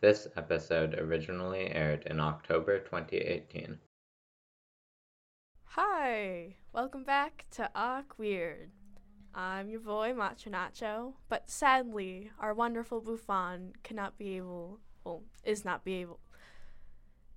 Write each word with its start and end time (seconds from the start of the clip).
This 0.00 0.26
episode 0.36 0.98
originally 0.98 1.70
aired 1.70 2.06
in 2.06 2.18
October 2.18 2.80
2018. 2.80 3.78
Hi, 5.66 6.56
welcome 6.72 7.04
back 7.04 7.44
to 7.52 7.70
AwkWeird. 7.76 8.70
I'm 9.34 9.70
your 9.70 9.80
boy 9.80 10.12
Macho 10.14 10.50
Nacho, 10.50 11.14
but 11.28 11.50
sadly, 11.50 12.30
our 12.38 12.52
wonderful 12.52 13.00
Buffond 13.00 13.74
cannot 13.82 14.18
be 14.18 14.36
able, 14.36 14.80
well, 15.04 15.22
is 15.44 15.64
not 15.64 15.84
be 15.84 15.94
able, 15.94 16.20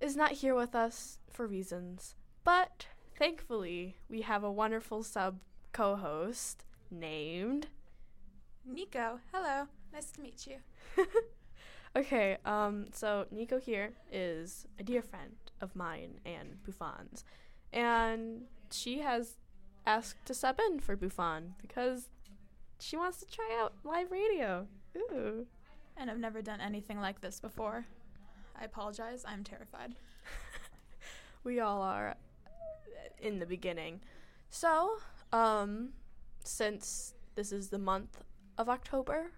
is 0.00 0.16
not 0.16 0.32
here 0.32 0.54
with 0.54 0.74
us 0.74 1.18
for 1.30 1.46
reasons. 1.46 2.14
But 2.42 2.86
thankfully, 3.16 3.96
we 4.08 4.22
have 4.22 4.42
a 4.42 4.52
wonderful 4.52 5.02
sub 5.02 5.40
co-host 5.72 6.64
named 6.90 7.68
Niko. 8.68 9.20
Hello, 9.32 9.68
nice 9.92 10.10
to 10.12 10.20
meet 10.20 10.46
you. 10.46 11.04
Okay, 11.96 12.38
um, 12.44 12.86
so 12.92 13.26
Niko 13.32 13.62
here 13.62 13.92
is 14.10 14.66
a 14.80 14.82
dear 14.82 15.00
friend 15.00 15.36
of 15.60 15.76
mine 15.76 16.18
and 16.26 16.56
Buffond's, 16.66 17.24
and 17.72 18.42
she 18.72 18.98
has 18.98 19.36
asked 19.86 20.24
to 20.26 20.34
sub 20.34 20.58
in 20.60 20.80
for 20.80 20.96
Buffond 20.96 21.52
because 21.60 22.08
she 22.78 22.96
wants 22.96 23.18
to 23.18 23.26
try 23.26 23.56
out 23.60 23.74
live 23.84 24.10
radio. 24.10 24.66
Ooh. 24.96 25.46
And 25.96 26.10
I've 26.10 26.18
never 26.18 26.42
done 26.42 26.60
anything 26.60 27.00
like 27.00 27.20
this 27.20 27.40
before. 27.40 27.86
I 28.60 28.64
apologize. 28.64 29.24
I'm 29.26 29.44
terrified. 29.44 29.94
we 31.44 31.60
all 31.60 31.82
are 31.82 32.16
in 33.20 33.38
the 33.38 33.46
beginning. 33.46 34.00
So, 34.50 34.98
um, 35.32 35.90
since 36.44 37.14
this 37.34 37.52
is 37.52 37.68
the 37.68 37.78
month 37.78 38.22
of 38.58 38.68
October, 38.68 39.30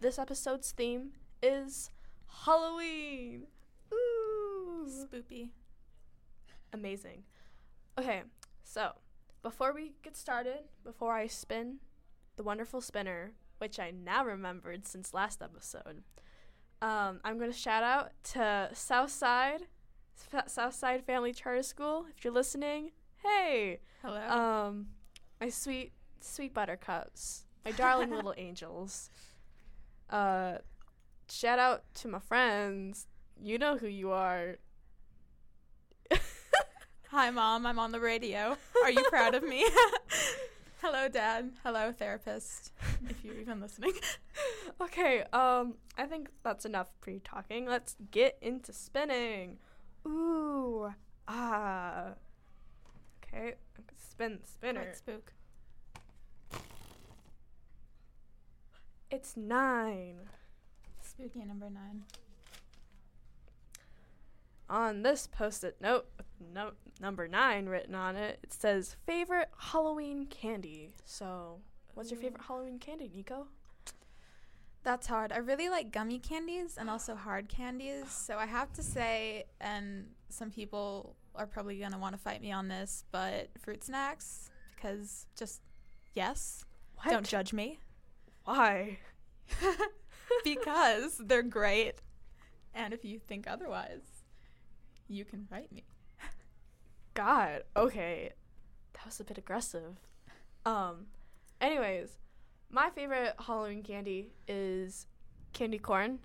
this 0.00 0.18
episode's 0.18 0.72
theme 0.72 1.10
is 1.42 1.90
Halloween. 2.44 3.46
Ooh. 3.92 4.86
Spoopy. 4.88 5.50
Amazing. 6.72 7.24
Okay, 7.98 8.22
so 8.62 8.92
before 9.42 9.72
we 9.72 9.92
get 10.02 10.16
started, 10.16 10.64
before 10.84 11.14
I 11.14 11.26
spin 11.26 11.78
the 12.36 12.42
wonderful 12.42 12.80
spinner, 12.80 13.32
which 13.58 13.78
I 13.78 13.90
now 13.90 14.24
remembered 14.24 14.86
since 14.86 15.14
last 15.14 15.42
episode, 15.42 16.02
um, 16.82 17.20
I'm 17.24 17.38
going 17.38 17.50
to 17.52 17.56
shout 17.56 17.82
out 17.82 18.12
to 18.32 18.70
Southside, 18.72 19.62
F- 20.32 20.48
Southside 20.48 21.04
Family 21.04 21.32
Charter 21.32 21.62
School. 21.62 22.06
If 22.16 22.24
you're 22.24 22.32
listening, 22.32 22.92
hey. 23.22 23.80
Hello. 24.02 24.20
Um, 24.28 24.86
my 25.40 25.48
sweet, 25.50 25.92
sweet 26.20 26.54
buttercups, 26.54 27.44
my 27.64 27.72
darling 27.72 28.10
little 28.14 28.34
angels. 28.36 29.10
Uh, 30.08 30.58
shout 31.30 31.58
out 31.58 31.84
to 31.96 32.08
my 32.08 32.18
friends. 32.18 33.06
You 33.40 33.58
know 33.58 33.76
who 33.76 33.86
you 33.86 34.10
are. 34.10 34.56
Hi, 37.12 37.28
Mom. 37.30 37.66
I'm 37.66 37.80
on 37.80 37.90
the 37.90 37.98
radio. 37.98 38.56
Are 38.84 38.90
you 38.92 39.02
proud 39.08 39.34
of 39.34 39.42
me? 39.42 39.66
Hello, 40.80 41.08
Dad. 41.08 41.50
Hello, 41.64 41.90
therapist. 41.90 42.72
If 43.08 43.24
you're 43.24 43.34
even 43.34 43.60
listening. 43.60 43.94
okay, 44.80 45.24
um, 45.32 45.74
I 45.98 46.04
think 46.04 46.28
that's 46.44 46.64
enough 46.64 46.92
pre 47.00 47.18
talking. 47.18 47.66
Let's 47.66 47.96
get 48.12 48.38
into 48.40 48.72
spinning. 48.72 49.58
Ooh, 50.06 50.94
ah. 51.26 52.10
Okay, 53.24 53.54
spin 53.98 54.38
the 54.40 54.46
spinner. 54.46 54.82
Quite 54.84 54.96
spook. 54.96 55.32
It's 59.10 59.36
nine. 59.36 60.28
Spooky 61.02 61.44
number 61.44 61.70
nine. 61.70 62.04
On 64.68 65.02
this 65.02 65.26
post 65.26 65.64
it 65.64 65.76
note, 65.80 66.06
with 66.16 66.29
note 66.52 66.76
number 67.00 67.28
nine 67.28 67.66
written 67.66 67.94
on 67.94 68.16
it, 68.16 68.38
it 68.42 68.52
says 68.52 68.96
favorite 69.06 69.48
Halloween 69.58 70.26
candy. 70.26 70.94
So, 71.04 71.60
what's 71.94 72.10
your 72.10 72.20
favorite 72.20 72.42
Halloween 72.46 72.78
candy, 72.78 73.10
Niko? 73.14 73.46
That's 74.82 75.06
hard. 75.06 75.32
I 75.32 75.38
really 75.38 75.68
like 75.68 75.92
gummy 75.92 76.18
candies 76.18 76.76
and 76.78 76.88
also 76.88 77.14
hard 77.14 77.48
candies. 77.48 78.10
So 78.10 78.38
I 78.38 78.46
have 78.46 78.72
to 78.74 78.82
say, 78.82 79.44
and 79.60 80.06
some 80.30 80.50
people 80.50 81.16
are 81.34 81.46
probably 81.46 81.78
going 81.78 81.92
to 81.92 81.98
want 81.98 82.14
to 82.14 82.20
fight 82.20 82.40
me 82.40 82.50
on 82.50 82.68
this, 82.68 83.04
but 83.12 83.48
fruit 83.58 83.84
snacks, 83.84 84.50
because 84.74 85.26
just 85.36 85.60
yes. 86.14 86.64
What? 86.96 87.10
Don't 87.10 87.26
judge 87.26 87.52
me. 87.52 87.78
Why? 88.44 88.98
because 90.44 91.18
they're 91.18 91.42
great. 91.42 91.96
And 92.74 92.94
if 92.94 93.04
you 93.04 93.18
think 93.18 93.46
otherwise, 93.46 94.02
you 95.08 95.24
can 95.24 95.44
fight 95.44 95.70
me. 95.72 95.84
God, 97.14 97.64
okay. 97.76 98.32
That 98.94 99.06
was 99.06 99.20
a 99.20 99.24
bit 99.24 99.38
aggressive. 99.38 99.96
Um, 100.64 101.06
anyways, 101.60 102.18
my 102.70 102.90
favorite 102.90 103.34
Halloween 103.38 103.82
candy 103.82 104.32
is 104.46 105.06
candy 105.52 105.78
corn. 105.78 106.20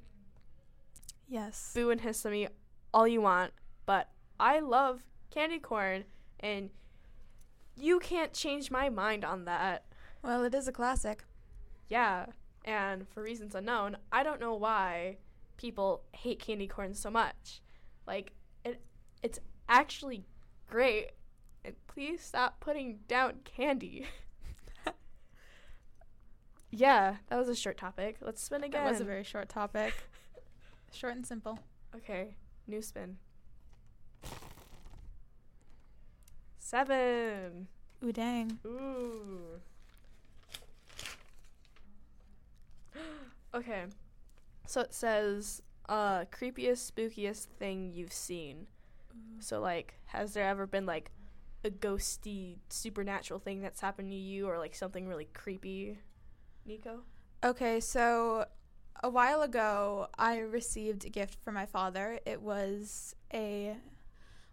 Yes. 1.28 1.72
Boo 1.74 1.90
and 1.90 2.02
hiss 2.02 2.26
at 2.26 2.32
me 2.32 2.48
all 2.94 3.08
you 3.08 3.22
want, 3.22 3.52
but 3.86 4.10
I 4.40 4.60
love 4.60 5.04
candy 5.32 5.60
corn, 5.60 6.06
and 6.40 6.70
you 7.76 8.00
can't 8.00 8.34
change 8.34 8.72
my 8.72 8.90
mind 8.90 9.26
on 9.26 9.46
that. 9.46 9.86
Well, 10.22 10.44
it 10.44 10.54
is 10.54 10.68
a 10.68 10.72
classic. 10.72 11.24
Yeah, 11.88 12.28
and 12.64 13.08
for 13.08 13.22
reasons 13.22 13.56
unknown, 13.56 13.98
I 14.12 14.24
don't 14.24 14.40
know 14.40 14.56
why 14.56 15.18
people 15.58 16.04
hate 16.14 16.40
candy 16.40 16.68
corn 16.68 16.94
so 16.94 17.10
much. 17.10 17.62
Like 18.08 18.34
it 18.64 18.82
it's 19.24 19.40
actually 19.68 20.26
great. 20.68 21.12
And 21.64 21.76
please 21.88 22.22
stop 22.22 22.60
putting 22.60 23.00
down 23.08 23.36
candy. 23.44 24.06
yeah, 26.72 27.18
that 27.30 27.38
was 27.38 27.50
a 27.50 27.56
short 27.56 27.78
topic. 27.78 28.18
Let's 28.22 28.42
spin 28.42 28.64
again. 28.64 28.84
That 28.84 28.92
was 28.92 29.02
a 29.02 29.06
very 29.06 29.24
short 29.24 29.50
topic. 29.50 29.94
short 30.92 31.16
and 31.16 31.26
simple. 31.26 31.60
Okay, 31.96 32.36
new 32.68 32.82
spin. 32.82 33.18
Seven. 36.60 37.68
Ooh, 38.04 38.12
dang. 38.12 38.60
Ooh. 38.66 39.62
okay. 43.54 43.86
So 44.68 44.82
it 44.82 44.94
says 44.94 45.62
uh 45.88 46.26
creepiest 46.26 46.92
spookiest 46.92 47.48
thing 47.60 47.92
you've 47.94 48.14
seen. 48.14 48.68
So 49.40 49.60
like 49.60 49.96
has 50.06 50.34
there 50.34 50.48
ever 50.48 50.66
been 50.66 50.86
like 50.86 51.12
a 51.64 51.70
ghosty 51.70 52.58
supernatural 52.70 53.40
thing 53.40 53.62
that's 53.62 53.82
happened 53.82 54.12
to 54.12 54.18
you 54.18 54.48
or 54.48 54.58
like 54.58 54.76
something 54.76 55.08
really 55.08 55.28
creepy? 55.34 55.98
Niko? 56.68 57.00
Okay, 57.44 57.80
so 57.80 58.46
a 59.04 59.10
while 59.10 59.42
ago, 59.42 60.08
I 60.18 60.40
received 60.40 61.06
a 61.06 61.10
gift 61.10 61.44
from 61.44 61.54
my 61.54 61.66
father. 61.66 62.20
It 62.26 62.42
was 62.42 63.16
a 63.34 63.76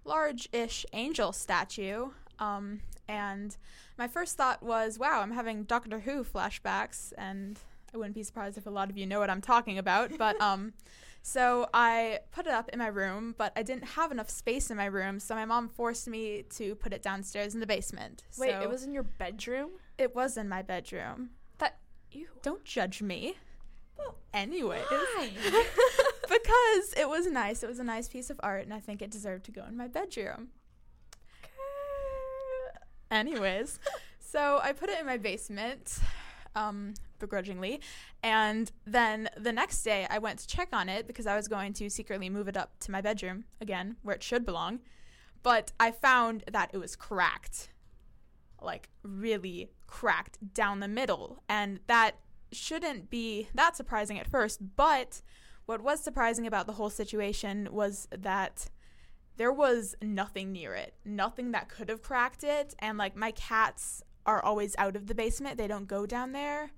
large 0.04 0.48
ish 0.52 0.84
angel 0.92 1.32
statue. 1.32 2.10
Um, 2.38 2.80
and 3.08 3.56
my 3.96 4.08
first 4.08 4.36
thought 4.36 4.62
was, 4.62 4.98
wow, 4.98 5.20
I'm 5.20 5.32
having 5.32 5.64
Doctor 5.64 6.00
Who 6.00 6.24
flashbacks. 6.24 7.12
And 7.16 7.58
I 7.94 7.98
wouldn't 7.98 8.14
be 8.14 8.22
surprised 8.22 8.58
if 8.58 8.66
a 8.66 8.70
lot 8.70 8.90
of 8.90 8.98
you 8.98 9.06
know 9.06 9.20
what 9.20 9.30
I'm 9.30 9.40
talking 9.40 9.78
about. 9.78 10.16
But 10.18 10.40
um, 10.40 10.72
so 11.22 11.68
I 11.72 12.20
put 12.32 12.46
it 12.46 12.52
up 12.52 12.68
in 12.70 12.78
my 12.78 12.88
room, 12.88 13.34
but 13.38 13.52
I 13.56 13.62
didn't 13.62 13.84
have 13.84 14.10
enough 14.10 14.28
space 14.28 14.70
in 14.70 14.76
my 14.76 14.86
room. 14.86 15.20
So 15.20 15.34
my 15.34 15.44
mom 15.44 15.68
forced 15.68 16.08
me 16.08 16.44
to 16.56 16.74
put 16.74 16.92
it 16.92 17.02
downstairs 17.02 17.54
in 17.54 17.60
the 17.60 17.66
basement. 17.66 18.24
Wait, 18.38 18.50
So 18.50 18.60
it 18.60 18.68
was 18.68 18.82
in 18.82 18.92
your 18.92 19.04
bedroom? 19.04 19.70
It 19.98 20.14
was 20.14 20.36
in 20.36 20.48
my 20.48 20.62
bedroom. 20.62 21.30
That 21.58 21.78
you 22.10 22.26
Don't 22.42 22.64
judge 22.64 23.02
me. 23.02 23.36
Well, 23.96 24.16
anyways. 24.34 24.82
Because 26.28 26.94
it 26.96 27.08
was 27.08 27.26
nice. 27.26 27.62
It 27.62 27.68
was 27.68 27.78
a 27.78 27.84
nice 27.84 28.08
piece 28.08 28.30
of 28.30 28.40
art, 28.42 28.64
and 28.64 28.72
I 28.72 28.80
think 28.80 29.02
it 29.02 29.10
deserved 29.10 29.44
to 29.46 29.50
go 29.50 29.64
in 29.68 29.76
my 29.76 29.86
bedroom. 29.86 30.48
Anyways, 33.10 33.78
so 34.18 34.58
I 34.62 34.72
put 34.72 34.88
it 34.88 34.98
in 34.98 35.04
my 35.04 35.18
basement, 35.18 35.98
um, 36.56 36.94
begrudgingly, 37.22 37.80
and 38.22 38.70
then 38.84 39.30
the 39.38 39.52
next 39.52 39.82
day 39.82 40.06
I 40.10 40.18
went 40.18 40.40
to 40.40 40.46
check 40.46 40.68
on 40.74 40.90
it 40.90 41.06
because 41.06 41.26
I 41.26 41.36
was 41.36 41.48
going 41.48 41.72
to 41.74 41.88
secretly 41.88 42.28
move 42.28 42.48
it 42.48 42.56
up 42.58 42.78
to 42.80 42.90
my 42.90 43.00
bedroom 43.00 43.44
again, 43.62 43.96
where 44.02 44.14
it 44.14 44.22
should 44.22 44.44
belong. 44.44 44.80
But 45.42 45.72
I 45.80 45.90
found 45.90 46.44
that 46.52 46.70
it 46.74 46.78
was 46.78 46.94
cracked, 46.94 47.70
like 48.60 48.90
really 49.02 49.70
cracked 49.86 50.52
down 50.52 50.80
the 50.80 50.88
middle, 50.88 51.42
and 51.48 51.80
that 51.86 52.16
shouldn't 52.52 53.08
be 53.08 53.48
that 53.54 53.76
surprising 53.76 54.18
at 54.18 54.28
first, 54.28 54.60
but 54.76 55.22
what 55.64 55.80
was 55.80 56.00
surprising 56.00 56.46
about 56.46 56.66
the 56.66 56.74
whole 56.74 56.90
situation 56.90 57.68
was 57.72 58.08
that 58.16 58.68
there 59.36 59.52
was 59.52 59.94
nothing 60.02 60.52
near 60.52 60.74
it, 60.74 60.94
nothing 61.04 61.52
that 61.52 61.68
could 61.68 61.88
have 61.88 62.02
cracked 62.02 62.44
it, 62.44 62.74
and 62.78 62.98
like 62.98 63.16
my 63.16 63.30
cats 63.30 64.02
are 64.26 64.44
always 64.44 64.76
out 64.76 64.94
of 64.94 65.06
the 65.06 65.14
basement, 65.14 65.56
they 65.56 65.66
don't 65.66 65.88
go 65.88 66.04
down 66.04 66.32
there. 66.32 66.70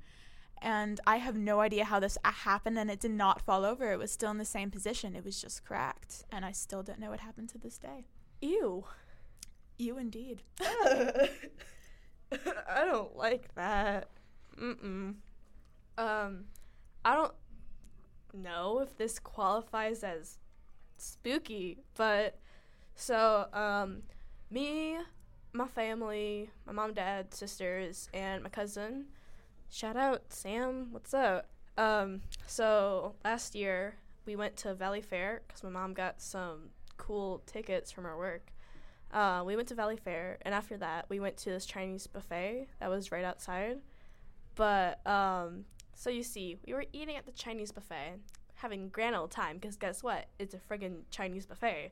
And 0.65 0.99
I 1.07 1.19
have 1.19 1.37
no 1.37 1.61
idea 1.61 1.85
how 1.85 2.01
this 2.01 2.17
happened, 2.25 2.79
and 2.79 2.91
it 2.91 2.99
did 2.99 3.11
not 3.11 3.43
fall 3.43 3.67
over. 3.67 3.93
It 3.93 3.99
was 3.99 4.11
still 4.11 4.31
in 4.31 4.39
the 4.39 4.47
same 4.47 4.71
position. 4.71 5.15
It 5.15 5.23
was 5.23 5.39
just 5.39 5.63
cracked, 5.63 6.25
and 6.33 6.43
I 6.43 6.53
still 6.53 6.83
don't 6.83 6.99
know 6.99 7.11
what 7.11 7.21
happened 7.21 7.51
to 7.51 7.59
this 7.59 7.77
day. 7.77 8.07
Ew. 8.41 8.87
You 9.77 9.99
indeed. 9.99 10.43
I 10.61 11.29
don't 12.87 13.15
like 13.15 13.55
that. 13.57 14.09
Mm-mm. 14.59 15.17
Um, 15.99 16.45
I 17.05 17.15
don't 17.15 17.35
know 18.33 18.81
if 18.81 18.97
this 18.97 19.19
qualifies 19.19 20.03
as 20.03 20.39
spooky, 20.97 21.77
but 21.95 22.39
so 22.95 23.49
um, 23.53 24.05
me, 24.51 24.97
my 25.53 25.69
family, 25.69 26.49
my 26.67 26.73
mom, 26.73 26.95
dad, 26.95 27.35
sisters, 27.35 28.09
and 28.15 28.43
my 28.43 28.49
cousin. 28.49 29.09
Shout 29.75 29.97
out 29.97 30.23
Sam. 30.29 30.93
What's 30.93 31.13
up? 31.13 31.49
Um, 31.77 32.21
so 32.47 33.17
last 33.25 33.57
year 33.57 33.97
we 34.25 34.37
went 34.37 34.55
to 34.59 34.73
Valleyfair 34.73 35.41
because 35.45 35.65
my 35.65 35.69
mom 35.69 35.95
got 35.95 36.23
some 36.23 36.69
cool 36.97 37.43
tickets 37.45 37.91
from 37.91 38.05
her 38.05 38.17
work. 38.17 38.53
Uh, 39.13 39.43
we 39.45 39.57
went 39.57 39.67
to 39.67 39.75
Valleyfair, 39.75 40.37
and 40.43 40.55
after 40.55 40.77
that, 40.77 41.07
we 41.09 41.19
went 41.19 41.37
to 41.39 41.51
this 41.51 41.67
Chinese 41.67 42.07
buffet 42.07 42.69
that 42.79 42.89
was 42.89 43.11
right 43.11 43.25
outside. 43.25 43.79
But 44.55 45.05
um, 45.09 45.65
so 45.93 46.09
you 46.09 46.23
see, 46.23 46.57
we 46.65 46.73
were 46.73 46.85
eating 46.93 47.17
at 47.17 47.27
the 47.27 47.33
Chinese 47.33 47.73
buffet, 47.73 48.21
having 48.55 48.91
grand 48.91 49.17
old 49.17 49.33
time. 49.33 49.57
Because 49.57 49.75
guess 49.75 50.05
what? 50.05 50.29
It's 50.39 50.55
a 50.55 50.59
friggin' 50.59 51.01
Chinese 51.11 51.47
buffet. 51.47 51.91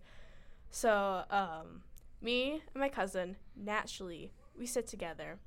So 0.70 1.25
um, 1.31 1.82
me 2.20 2.62
and 2.75 2.81
my 2.81 2.88
cousin 2.88 3.35
naturally 3.56 4.31
we 4.56 4.67
sit 4.67 4.87
together 4.87 5.38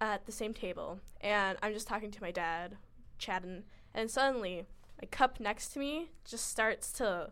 at 0.00 0.26
the 0.26 0.32
same 0.32 0.54
table, 0.54 1.00
and 1.20 1.58
I'm 1.62 1.72
just 1.72 1.88
talking 1.88 2.10
to 2.10 2.22
my 2.22 2.30
dad, 2.30 2.76
chatting, 3.18 3.64
and 3.94 4.10
suddenly 4.10 4.66
my 5.00 5.06
cup 5.10 5.40
next 5.40 5.70
to 5.70 5.78
me 5.78 6.10
just 6.24 6.46
starts 6.48 6.92
to 6.94 7.30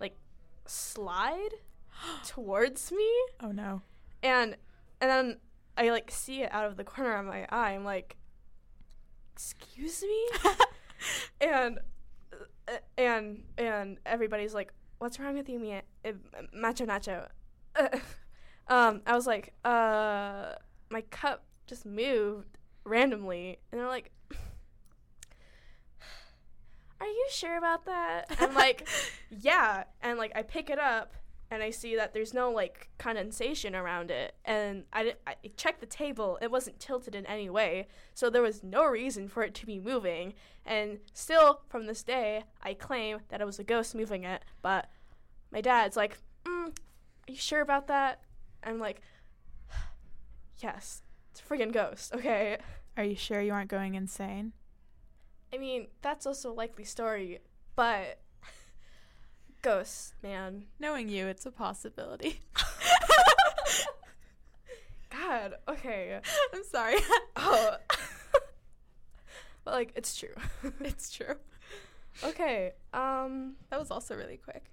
like 0.00 0.16
slide 0.66 1.50
towards 2.24 2.92
me 2.92 3.08
Oh 3.40 3.50
no. 3.52 3.82
and 4.22 4.56
and 5.00 5.10
then 5.10 5.36
I 5.76 5.90
like 5.90 6.10
see 6.10 6.42
it 6.42 6.52
out 6.52 6.64
of 6.64 6.76
the 6.76 6.84
corner 6.84 7.14
of 7.16 7.26
my 7.26 7.46
eye. 7.50 7.70
I'm 7.72 7.84
like, 7.84 8.16
"Excuse 9.34 10.02
me," 10.02 10.28
and 11.40 11.78
uh, 12.66 12.78
and 12.96 13.44
and 13.56 13.98
everybody's 14.04 14.54
like, 14.54 14.72
"What's 14.98 15.20
wrong 15.20 15.34
with 15.36 15.48
you, 15.48 15.58
Mia? 15.60 15.82
Uh, 16.04 16.12
Macho 16.52 16.84
Nacho?" 16.84 17.28
um, 18.68 19.02
I 19.06 19.14
was 19.14 19.26
like, 19.28 19.52
"Uh, 19.64 20.54
my 20.90 21.02
cup 21.10 21.44
just 21.68 21.86
moved 21.86 22.58
randomly," 22.84 23.58
and 23.70 23.80
they're 23.80 23.88
like. 23.88 24.12
Are 27.00 27.06
you 27.06 27.26
sure 27.30 27.56
about 27.56 27.84
that? 27.86 28.26
I'm 28.40 28.54
like, 28.56 28.88
yeah. 29.30 29.84
And 30.02 30.18
like, 30.18 30.32
I 30.34 30.42
pick 30.42 30.68
it 30.68 30.80
up 30.80 31.14
and 31.50 31.62
I 31.62 31.70
see 31.70 31.96
that 31.96 32.12
there's 32.12 32.34
no 32.34 32.50
like 32.50 32.88
condensation 32.98 33.74
around 33.74 34.10
it. 34.10 34.34
And 34.44 34.84
I, 34.92 35.02
di- 35.04 35.14
I 35.26 35.34
checked 35.56 35.80
the 35.80 35.86
table; 35.86 36.38
it 36.42 36.50
wasn't 36.50 36.78
tilted 36.78 37.14
in 37.14 37.26
any 37.26 37.48
way, 37.48 37.88
so 38.14 38.28
there 38.28 38.42
was 38.42 38.62
no 38.62 38.84
reason 38.84 39.28
for 39.28 39.42
it 39.42 39.54
to 39.54 39.66
be 39.66 39.78
moving. 39.78 40.34
And 40.66 40.98
still, 41.14 41.62
from 41.68 41.86
this 41.86 42.02
day, 42.02 42.44
I 42.62 42.74
claim 42.74 43.20
that 43.28 43.40
it 43.40 43.46
was 43.46 43.58
a 43.58 43.64
ghost 43.64 43.94
moving 43.94 44.24
it. 44.24 44.42
But 44.60 44.90
my 45.50 45.60
dad's 45.60 45.96
like, 45.96 46.18
mm, 46.44 46.68
"Are 46.68 47.32
you 47.32 47.36
sure 47.36 47.62
about 47.62 47.86
that?" 47.88 48.20
I'm 48.62 48.78
like, 48.78 49.00
"Yes, 50.58 51.02
it's 51.38 51.48
a 51.48 51.54
friggin' 51.54 51.72
ghost." 51.72 52.14
Okay. 52.14 52.58
Are 52.96 53.04
you 53.04 53.14
sure 53.16 53.40
you 53.40 53.52
aren't 53.52 53.70
going 53.70 53.94
insane? 53.94 54.52
I 55.52 55.58
mean, 55.58 55.86
that's 56.02 56.26
also 56.26 56.50
a 56.50 56.54
likely 56.54 56.84
story, 56.84 57.38
but 57.76 58.18
ghosts, 59.62 60.14
man. 60.22 60.64
Knowing 60.78 61.08
you, 61.08 61.26
it's 61.26 61.46
a 61.46 61.50
possibility. 61.50 62.40
God, 65.10 65.54
okay. 65.68 66.20
I'm 66.54 66.64
sorry. 66.64 66.96
Oh. 67.36 67.76
but 69.64 69.74
like 69.74 69.92
it's 69.94 70.16
true. 70.16 70.34
it's 70.80 71.10
true. 71.10 71.34
okay. 72.24 72.72
Um 72.92 73.54
That 73.70 73.78
was 73.78 73.90
also 73.90 74.16
really 74.16 74.38
quick. 74.38 74.64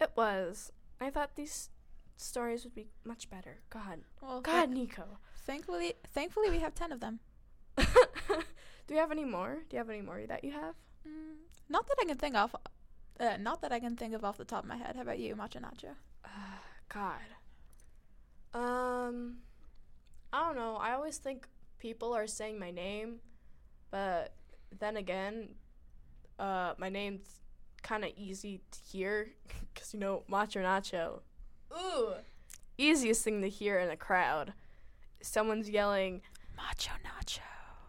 it 0.00 0.10
was. 0.16 0.72
I 1.00 1.10
thought 1.10 1.36
these 1.36 1.68
stories 2.16 2.64
would 2.64 2.74
be 2.74 2.88
much 3.04 3.28
better. 3.28 3.58
God. 3.70 4.00
Well, 4.22 4.40
God, 4.40 4.70
Niko. 4.72 5.04
Thankfully, 5.46 5.94
thankfully 6.12 6.50
we 6.50 6.58
have 6.58 6.74
ten 6.74 6.92
of 6.92 7.00
them. 7.00 7.20
Do 7.76 8.94
you 8.94 9.00
have 9.00 9.10
any 9.10 9.24
more? 9.24 9.58
Do 9.68 9.76
you 9.76 9.78
have 9.78 9.90
any 9.90 10.02
more 10.02 10.20
that 10.26 10.44
you 10.44 10.52
have? 10.52 10.74
Mm, 11.06 11.36
not 11.68 11.86
that 11.88 11.96
I 12.00 12.04
can 12.04 12.16
think 12.16 12.36
of. 12.36 12.54
Uh, 13.18 13.36
not 13.38 13.60
that 13.62 13.72
I 13.72 13.80
can 13.80 13.96
think 13.96 14.14
of 14.14 14.24
off 14.24 14.36
the 14.36 14.44
top 14.44 14.64
of 14.64 14.68
my 14.68 14.76
head. 14.76 14.94
How 14.96 15.02
about 15.02 15.18
you, 15.18 15.34
Macho 15.34 15.58
Nacho? 15.60 15.94
God. 16.88 17.20
Um 18.54 19.38
I 20.32 20.46
don't 20.46 20.56
know. 20.56 20.76
I 20.76 20.92
always 20.92 21.18
think 21.18 21.46
people 21.78 22.12
are 22.14 22.26
saying 22.26 22.58
my 22.58 22.70
name, 22.70 23.20
but 23.90 24.34
then 24.78 24.96
again, 24.96 25.54
uh 26.38 26.74
my 26.78 26.88
name's 26.88 27.40
kind 27.82 28.04
of 28.04 28.10
easy 28.16 28.60
to 28.70 28.78
hear 28.90 29.30
cuz 29.74 29.94
you 29.94 30.00
know, 30.00 30.22
Macho 30.28 30.60
Nacho. 30.60 31.20
Ooh. 31.72 32.14
Easiest 32.78 33.24
thing 33.24 33.40
to 33.42 33.48
hear 33.48 33.78
in 33.78 33.90
a 33.90 33.96
crowd. 33.96 34.52
Someone's 35.26 35.68
yelling 35.68 36.22
Macho 36.56 36.92
Nacho. 37.04 37.40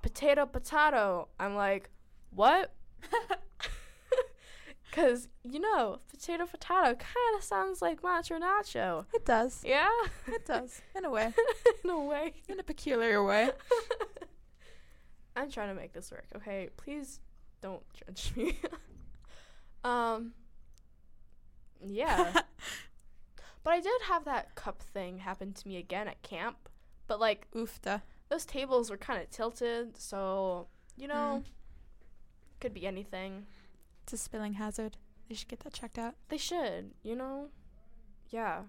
potato 0.02 0.46
potato. 0.46 1.28
I'm 1.40 1.56
like, 1.56 1.90
"What?" 2.32 2.74
Cuz 4.92 5.28
you 5.44 5.60
know, 5.60 6.00
potato 6.10 6.46
potato 6.48 6.96
kind 6.96 7.38
of 7.38 7.44
sounds 7.44 7.82
like 7.82 8.02
Macho 8.02 8.40
Nacho. 8.40 9.06
It 9.14 9.26
does. 9.26 9.62
Yeah? 9.64 9.90
It 10.28 10.46
does. 10.46 10.82
In 10.96 11.06
a 11.06 11.10
way. 11.12 11.34
in 11.84 11.90
a 11.90 12.00
way. 12.00 12.34
In 12.48 12.60
a 12.60 12.64
peculiar 12.64 13.24
way. 13.24 13.52
I'm 15.36 15.52
trying 15.52 15.70
to 15.70 15.76
make 15.76 15.94
this 15.94 16.12
work, 16.12 16.26
okay? 16.36 16.70
Please 16.78 17.20
don't 17.62 17.84
judge 17.94 18.32
me. 18.36 18.58
um 19.84 20.34
Yeah. 21.86 22.42
but 23.64 23.74
I 23.74 23.80
did 23.82 24.02
have 24.04 24.26
that 24.26 24.56
cup 24.56 24.82
thing 24.82 25.20
happen 25.20 25.54
to 25.54 25.68
me 25.68 25.78
again 25.78 26.08
at 26.08 26.22
camp. 26.24 26.67
But 27.08 27.20
like 27.20 27.48
Oofta. 27.56 28.02
those 28.30 28.46
tables 28.46 28.90
were 28.90 28.98
kind 28.98 29.22
of 29.22 29.30
tilted, 29.30 29.98
so 29.98 30.68
you 30.96 31.08
know, 31.08 31.44
could 32.60 32.74
be 32.74 32.86
anything. 32.88 33.46
It's 34.04 34.14
a 34.14 34.18
spilling 34.18 34.54
hazard. 34.54 34.98
They 35.30 35.36
should 35.36 35.48
get 35.50 35.60
that 35.62 35.74
checked 35.74 35.98
out. 36.00 36.16
They 36.30 36.38
should, 36.38 36.92
you 37.04 37.16
know? 37.16 37.50
Yeah. 38.30 38.62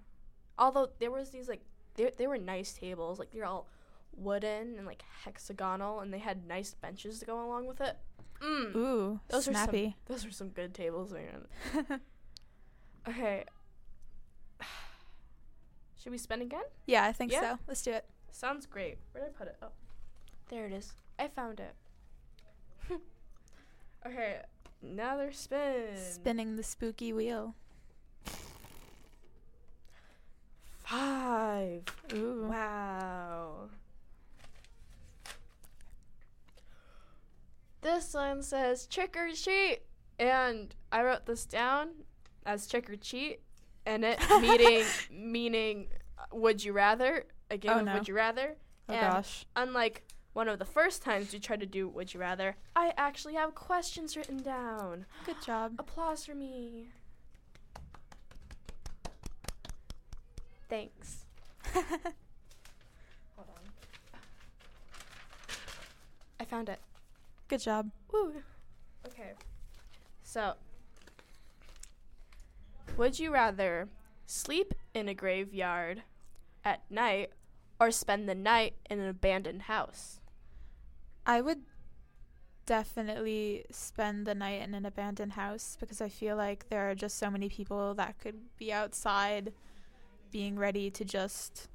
Although 0.58 0.90
there 0.98 1.10
was 1.10 1.30
these 1.30 1.48
like 1.48 1.60
they 1.94 2.10
they 2.16 2.26
were 2.26 2.38
nice 2.38 2.72
tables, 2.72 3.18
like 3.18 3.30
they're 3.32 3.44
all 3.46 3.68
wooden 4.16 4.76
and 4.76 4.84
like 4.86 5.02
hexagonal 5.24 6.00
and 6.00 6.12
they 6.12 6.18
had 6.18 6.46
nice 6.46 6.74
benches 6.74 7.20
to 7.20 7.26
go 7.26 7.44
along 7.44 7.66
with 7.66 7.80
it. 7.80 7.96
Mm. 8.42 8.74
Ooh, 8.76 9.20
Those 9.28 9.48
are 9.48 9.54
some 9.54 9.94
those 10.06 10.24
are 10.26 10.30
some 10.30 10.48
good 10.50 10.74
tables, 10.74 11.12
man. 11.12 12.00
Okay. 13.08 13.44
Should 16.02 16.12
we 16.12 16.18
spin 16.18 16.42
again? 16.42 16.62
yeah, 16.86 17.04
I 17.04 17.12
think 17.12 17.32
Yeah. 17.32 17.40
so. 17.54 17.58
Let's 17.66 17.82
do 17.82 17.92
it. 17.92 18.04
Sounds 18.32 18.66
great. 18.66 18.98
Where 19.12 19.24
did 19.24 19.34
I 19.34 19.38
put 19.38 19.48
it? 19.48 19.56
Oh. 19.62 19.68
There 20.48 20.66
it 20.66 20.72
is. 20.72 20.92
I 21.18 21.28
found 21.28 21.60
it. 21.60 21.74
okay, 24.06 24.40
another 24.82 25.32
spin. 25.32 25.96
Spinning 25.96 26.56
the 26.56 26.62
spooky 26.62 27.12
wheel. 27.12 27.54
Five. 30.84 31.82
Ooh. 32.14 32.46
Wow. 32.48 33.68
This 37.82 38.14
one 38.14 38.42
says 38.42 38.86
trick 38.86 39.16
or 39.16 39.30
treat, 39.34 39.80
and 40.18 40.74
I 40.90 41.02
wrote 41.02 41.26
this 41.26 41.44
down 41.44 41.90
as 42.46 42.66
trick 42.66 42.88
or 42.88 42.96
treat, 42.96 43.40
and 43.84 44.04
it 44.04 44.18
meaning 44.40 44.84
meaning 45.10 45.88
uh, 46.18 46.24
would 46.32 46.64
you 46.64 46.72
rather 46.72 47.24
a 47.50 47.56
game 47.56 47.72
Oh, 47.74 47.78
of 47.80 47.84
no. 47.86 47.94
would 47.94 48.08
you 48.08 48.14
rather. 48.14 48.56
Oh 48.88 48.92
and 48.94 49.00
gosh. 49.12 49.46
unlike 49.56 50.02
one 50.32 50.48
of 50.48 50.58
the 50.58 50.64
first 50.64 51.02
times 51.02 51.32
we 51.32 51.38
tried 51.38 51.60
to 51.60 51.66
do 51.66 51.88
would 51.88 52.12
you 52.14 52.20
rather, 52.20 52.56
I 52.76 52.92
actually 52.96 53.34
have 53.34 53.54
questions 53.54 54.16
written 54.16 54.38
down. 54.42 55.06
Good 55.26 55.42
job. 55.44 55.74
Applause 55.78 56.24
for 56.24 56.34
me. 56.34 56.88
Thanks. 60.68 61.24
Hold 61.74 61.86
on. 63.38 64.20
I 66.40 66.44
found 66.44 66.68
it. 66.68 66.78
Good 67.48 67.60
job. 67.60 67.90
Woo. 68.12 68.34
Okay. 69.06 69.32
So, 70.22 70.54
would 72.98 73.18
you 73.18 73.32
rather 73.32 73.88
sleep 74.26 74.74
in 74.92 75.08
a 75.08 75.14
graveyard 75.14 76.02
at 76.64 76.82
night 76.90 77.30
or 77.80 77.90
spend 77.90 78.28
the 78.28 78.34
night 78.34 78.74
in 78.90 78.98
an 78.98 79.08
abandoned 79.08 79.62
house? 79.62 80.20
I 81.26 81.40
would 81.40 81.62
definitely 82.66 83.64
spend 83.70 84.26
the 84.26 84.34
night 84.34 84.62
in 84.62 84.74
an 84.74 84.84
abandoned 84.84 85.32
house 85.32 85.76
because 85.80 86.00
I 86.00 86.08
feel 86.08 86.36
like 86.36 86.68
there 86.68 86.90
are 86.90 86.94
just 86.94 87.18
so 87.18 87.30
many 87.30 87.48
people 87.48 87.94
that 87.94 88.18
could 88.18 88.36
be 88.58 88.72
outside 88.72 89.52
being 90.30 90.58
ready 90.58 90.90
to 90.90 91.04
just 91.04 91.68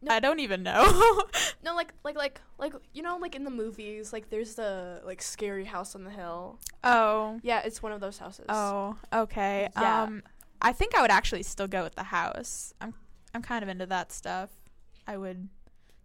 No. 0.00 0.12
I 0.12 0.18
don't 0.20 0.40
even 0.40 0.62
know. 0.62 1.22
No, 1.64 1.76
like 1.76 1.92
like 2.02 2.16
like 2.16 2.40
like 2.58 2.72
you 2.92 3.02
know 3.02 3.16
like 3.18 3.36
in 3.36 3.44
the 3.44 3.50
movies, 3.50 4.12
like 4.12 4.28
there's 4.30 4.56
the 4.56 5.00
like 5.04 5.22
scary 5.22 5.64
house 5.64 5.94
on 5.94 6.02
the 6.02 6.10
hill. 6.10 6.58
oh. 6.82 7.38
Yeah, 7.44 7.60
it's 7.64 7.80
one 7.80 7.92
of 7.92 8.00
those 8.00 8.18
houses. 8.18 8.46
Oh, 8.48 8.96
okay. 9.12 9.68
Yeah. 9.76 10.02
Um 10.02 10.22
I 10.60 10.72
think 10.72 10.96
I 10.96 11.02
would 11.02 11.12
actually 11.12 11.44
still 11.44 11.68
go 11.68 11.84
with 11.84 11.94
the 11.94 12.02
house. 12.04 12.74
I'm 12.80 12.94
I'm 13.32 13.42
kind 13.42 13.62
of 13.62 13.68
into 13.68 13.86
that 13.86 14.10
stuff. 14.10 14.50
I 15.06 15.16
would 15.16 15.48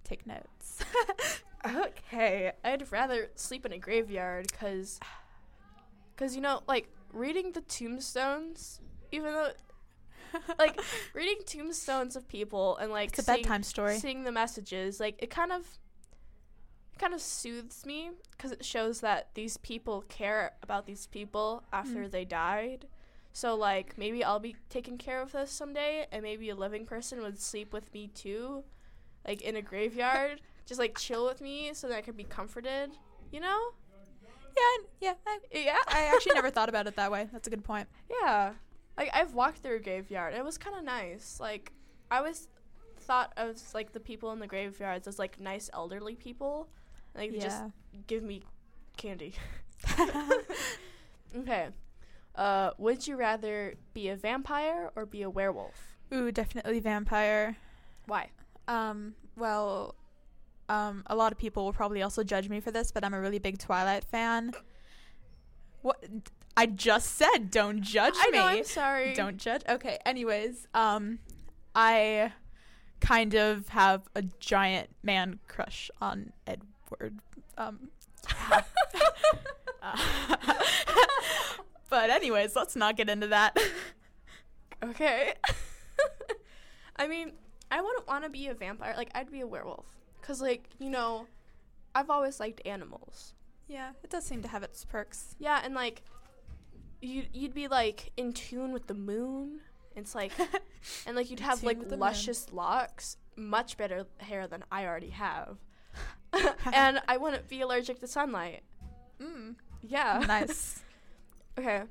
take 0.04 0.25
notes. 0.27 0.84
Okay, 1.66 2.54
I'd 2.63 2.89
rather 2.94 3.30
sleep 3.36 3.66
in 3.66 3.74
a 3.74 3.77
graveyard 3.77 4.54
cuz 4.54 5.00
cuz 6.16 6.34
you 6.36 6.39
know, 6.42 6.62
like 6.68 6.88
reading 7.12 7.51
the 7.51 7.62
tombstones, 7.62 8.80
even 9.12 9.34
though 9.34 9.51
like 10.58 10.80
reading 11.13 11.38
tombstones 11.46 12.16
of 12.16 12.27
people 12.30 12.77
and 12.77 12.92
like 12.92 13.10
it's 13.10 13.20
a 13.20 13.24
seeing, 13.24 13.42
bedtime 13.42 13.63
story. 13.63 13.98
seeing 14.00 14.24
the 14.24 14.32
messages, 14.32 15.00
like 15.00 15.16
it 15.22 15.30
kind 15.30 15.51
of 15.51 15.77
it 16.94 17.00
kind 17.00 17.13
of 17.13 17.22
soothes 17.22 17.86
me 17.86 18.12
cuz 18.38 18.51
it 18.51 18.63
shows 18.63 19.01
that 19.01 19.34
these 19.34 19.58
people 19.58 20.04
care 20.08 20.54
about 20.63 20.86
these 20.86 21.08
people 21.08 21.63
after 21.74 22.04
Mm. 22.06 22.12
they 22.12 22.24
died. 22.25 22.88
So 23.34 23.56
like 23.56 23.98
maybe 23.98 24.24
I'll 24.24 24.39
be 24.39 24.56
taking 24.70 24.98
care 24.98 25.22
of 25.22 25.32
this 25.34 25.51
someday 25.51 26.08
and 26.12 26.24
maybe 26.24 26.50
a 26.50 26.56
living 26.56 26.86
person 26.86 27.22
would 27.22 27.39
sleep 27.42 27.74
with 27.74 27.94
me 27.94 28.08
too 28.08 28.63
like 29.27 29.41
in 29.41 29.55
a 29.55 29.62
graveyard 29.62 30.41
just 30.65 30.79
like 30.79 30.98
chill 30.98 31.25
with 31.25 31.39
me 31.41 31.72
so 31.74 31.88
that 31.88 31.98
I 31.98 32.01
can 32.01 32.15
be 32.15 32.24
comforted, 32.25 32.91
you 33.31 33.39
know? 33.39 33.69
Yeah, 34.55 34.86
yeah. 35.00 35.13
I, 35.25 35.39
Yeah. 35.51 35.77
I 35.88 36.12
actually 36.13 36.34
never 36.34 36.50
thought 36.50 36.67
about 36.69 36.88
it 36.88 36.96
that 36.96 37.12
way. 37.12 37.27
That's 37.31 37.48
a 37.48 37.50
good 37.50 37.63
point. 37.63 37.88
Yeah. 38.22 38.53
Like 38.98 39.12
I've 39.13 39.34
walked 39.36 39.60
through 39.60 39.75
a 39.75 39.79
graveyard. 39.79 40.34
It 40.34 40.43
was 40.43 40.57
kind 40.57 40.75
of 40.75 40.84
nice. 40.84 41.38
Like 41.39 41.72
I 42.10 42.17
always 42.17 42.48
thought 43.01 43.31
of 43.38 43.55
like 43.75 43.93
the 43.93 44.00
people 44.00 44.31
in 44.31 44.39
the 44.39 44.48
graveyards 44.48 45.07
as 45.07 45.19
like 45.19 45.39
nice 45.39 45.69
elderly 45.72 46.15
people. 46.15 46.67
Like 47.15 47.31
they 47.31 47.38
just 47.38 47.63
give 48.07 48.24
me 48.24 48.41
candy. 48.98 49.34
Okay. 51.36 51.67
Uh 52.36 52.72
would 52.77 53.05
you 53.07 53.15
rather 53.15 53.75
be 53.93 54.10
a 54.10 54.15
vampire 54.15 54.91
or 54.96 55.05
be 55.05 55.22
a 55.22 55.29
werewolf? 55.29 55.98
Ooh, 56.13 56.31
definitely 56.31 56.79
vampire. 56.79 57.57
Why? 58.05 58.29
Um, 58.67 59.15
well, 59.36 59.95
um, 60.69 61.03
a 61.07 61.15
lot 61.15 61.31
of 61.31 61.38
people 61.38 61.65
will 61.65 61.74
probably 61.74 62.01
also 62.01 62.24
judge 62.24 62.50
me 62.50 62.59
for 62.59 62.71
this, 62.71 62.91
but 62.91 63.03
I'm 63.03 63.13
a 63.13 63.21
really 63.21 63.39
big 63.39 63.57
Twilight 63.57 64.03
fan. 64.03 64.51
What? 65.81 66.03
I 66.55 66.65
just 66.65 67.15
said, 67.15 67.51
don't 67.51 67.81
judge 67.81 68.15
I 68.17 68.31
me. 68.31 68.38
know, 68.38 68.45
I'm 68.45 68.63
sorry. 68.63 69.13
Don't 69.13 69.38
judge. 69.38 69.62
Okay. 69.69 70.00
Anyways, 70.05 70.67
um, 70.74 71.19
I 71.75 72.33
kind 73.00 73.36
of 73.36 73.69
have 73.69 74.01
a 74.15 74.24
giant 74.39 74.89
man 75.03 75.39
crush 75.47 75.91
on 76.01 76.33
Edward. 76.47 77.19
Um, 77.57 77.89
uh, 78.51 78.62
but 81.89 82.09
anyways, 82.09 82.55
let's 82.55 82.75
not 82.75 82.97
get 82.97 83.09
into 83.09 83.27
that. 83.27 83.57
Okay. 84.83 85.33
I 86.95 87.07
mean, 87.07 87.33
I 87.71 87.81
wouldn't 87.81 88.07
want 88.07 88.24
to 88.24 88.29
be 88.29 88.47
a 88.47 88.53
vampire. 88.53 88.93
Like, 88.97 89.09
I'd 89.15 89.31
be 89.31 89.41
a 89.41 89.47
werewolf. 89.47 89.86
Because, 90.21 90.41
like, 90.41 90.69
you 90.79 90.89
know, 90.89 91.27
I've 91.95 92.09
always 92.09 92.39
liked 92.39 92.62
animals. 92.65 93.33
yeah, 93.67 93.91
it 94.03 94.09
does 94.09 94.25
seem 94.25 94.41
to 94.43 94.47
have 94.47 94.63
its 94.63 94.86
perks. 94.86 95.36
Yeah, 95.39 95.62
and, 95.63 95.74
like, 95.74 96.03
you, 97.01 97.24
you'd 97.33 97.53
be, 97.53 97.67
like, 97.67 98.12
in 98.17 98.33
tune 98.33 98.71
with 98.74 98.88
the 98.88 98.93
moon. 98.93 99.59
It's 99.95 100.15
like, 100.15 100.31
and, 101.05 101.15
like, 101.15 101.29
you'd 101.29 101.39
have, 101.41 101.63
like, 101.63 101.79
the 101.83 101.91
moon. 101.91 102.00
luscious 102.00 102.51
locks. 102.53 103.17
Much 103.36 103.77
better 103.77 104.05
hair 104.17 104.47
than 104.47 104.63
I 104.71 104.86
already 104.86 105.09
have. 105.12 105.57
and 106.74 107.01
I 107.07 107.17
wouldn't 107.17 107.47
be 107.47 107.62
allergic 107.62 108.00
to 108.00 108.07
sunlight. 108.07 108.62
Mm, 109.21 109.55
Yeah. 109.81 110.24
nice. 110.27 110.81
Okay. 111.59 111.81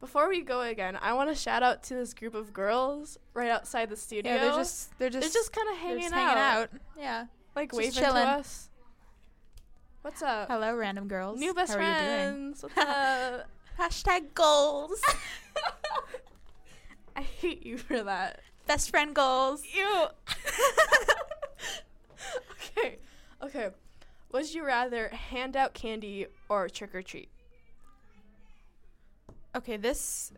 Before 0.00 0.30
we 0.30 0.40
go 0.40 0.62
again, 0.62 0.98
I 1.00 1.12
want 1.12 1.28
to 1.28 1.34
shout 1.34 1.62
out 1.62 1.82
to 1.84 1.94
this 1.94 2.14
group 2.14 2.34
of 2.34 2.54
girls 2.54 3.18
right 3.34 3.50
outside 3.50 3.90
the 3.90 3.96
studio. 3.96 4.32
Yeah, 4.32 4.40
they're 4.40 4.56
just 4.56 4.98
they're 4.98 5.10
just 5.10 5.20
They're 5.20 5.40
just 5.40 5.52
kind 5.52 5.68
of 5.68 5.76
hanging, 5.76 6.06
out, 6.06 6.12
hanging 6.12 6.38
out. 6.38 6.70
Yeah. 6.98 7.26
like 7.54 7.70
just 7.70 7.78
waving 7.78 8.02
chilling. 8.02 8.24
to 8.24 8.30
us. 8.30 8.70
What's 10.00 10.22
up? 10.22 10.48
Hello, 10.48 10.74
random 10.74 11.06
girls. 11.06 11.38
New 11.38 11.52
best 11.52 11.74
How 11.74 11.78
you 11.78 11.84
friends. 11.84 12.62
What's 12.74 12.78
up? 12.78 13.46
Hashtag 13.78 14.32
goals. 14.32 14.98
I 17.16 17.20
hate 17.20 17.66
you 17.66 17.76
for 17.76 18.02
that. 18.02 18.40
best 18.66 18.88
friend 18.88 19.14
goals. 19.14 19.62
Ew. 19.74 20.06
okay. 22.78 22.98
Okay. 23.42 23.68
Would 24.32 24.54
you 24.54 24.64
rather 24.64 25.08
hand 25.08 25.56
out 25.56 25.74
candy 25.74 26.26
or 26.48 26.70
trick 26.70 26.94
or 26.94 27.02
treat? 27.02 27.28
Okay, 29.54 29.76
this 29.76 30.32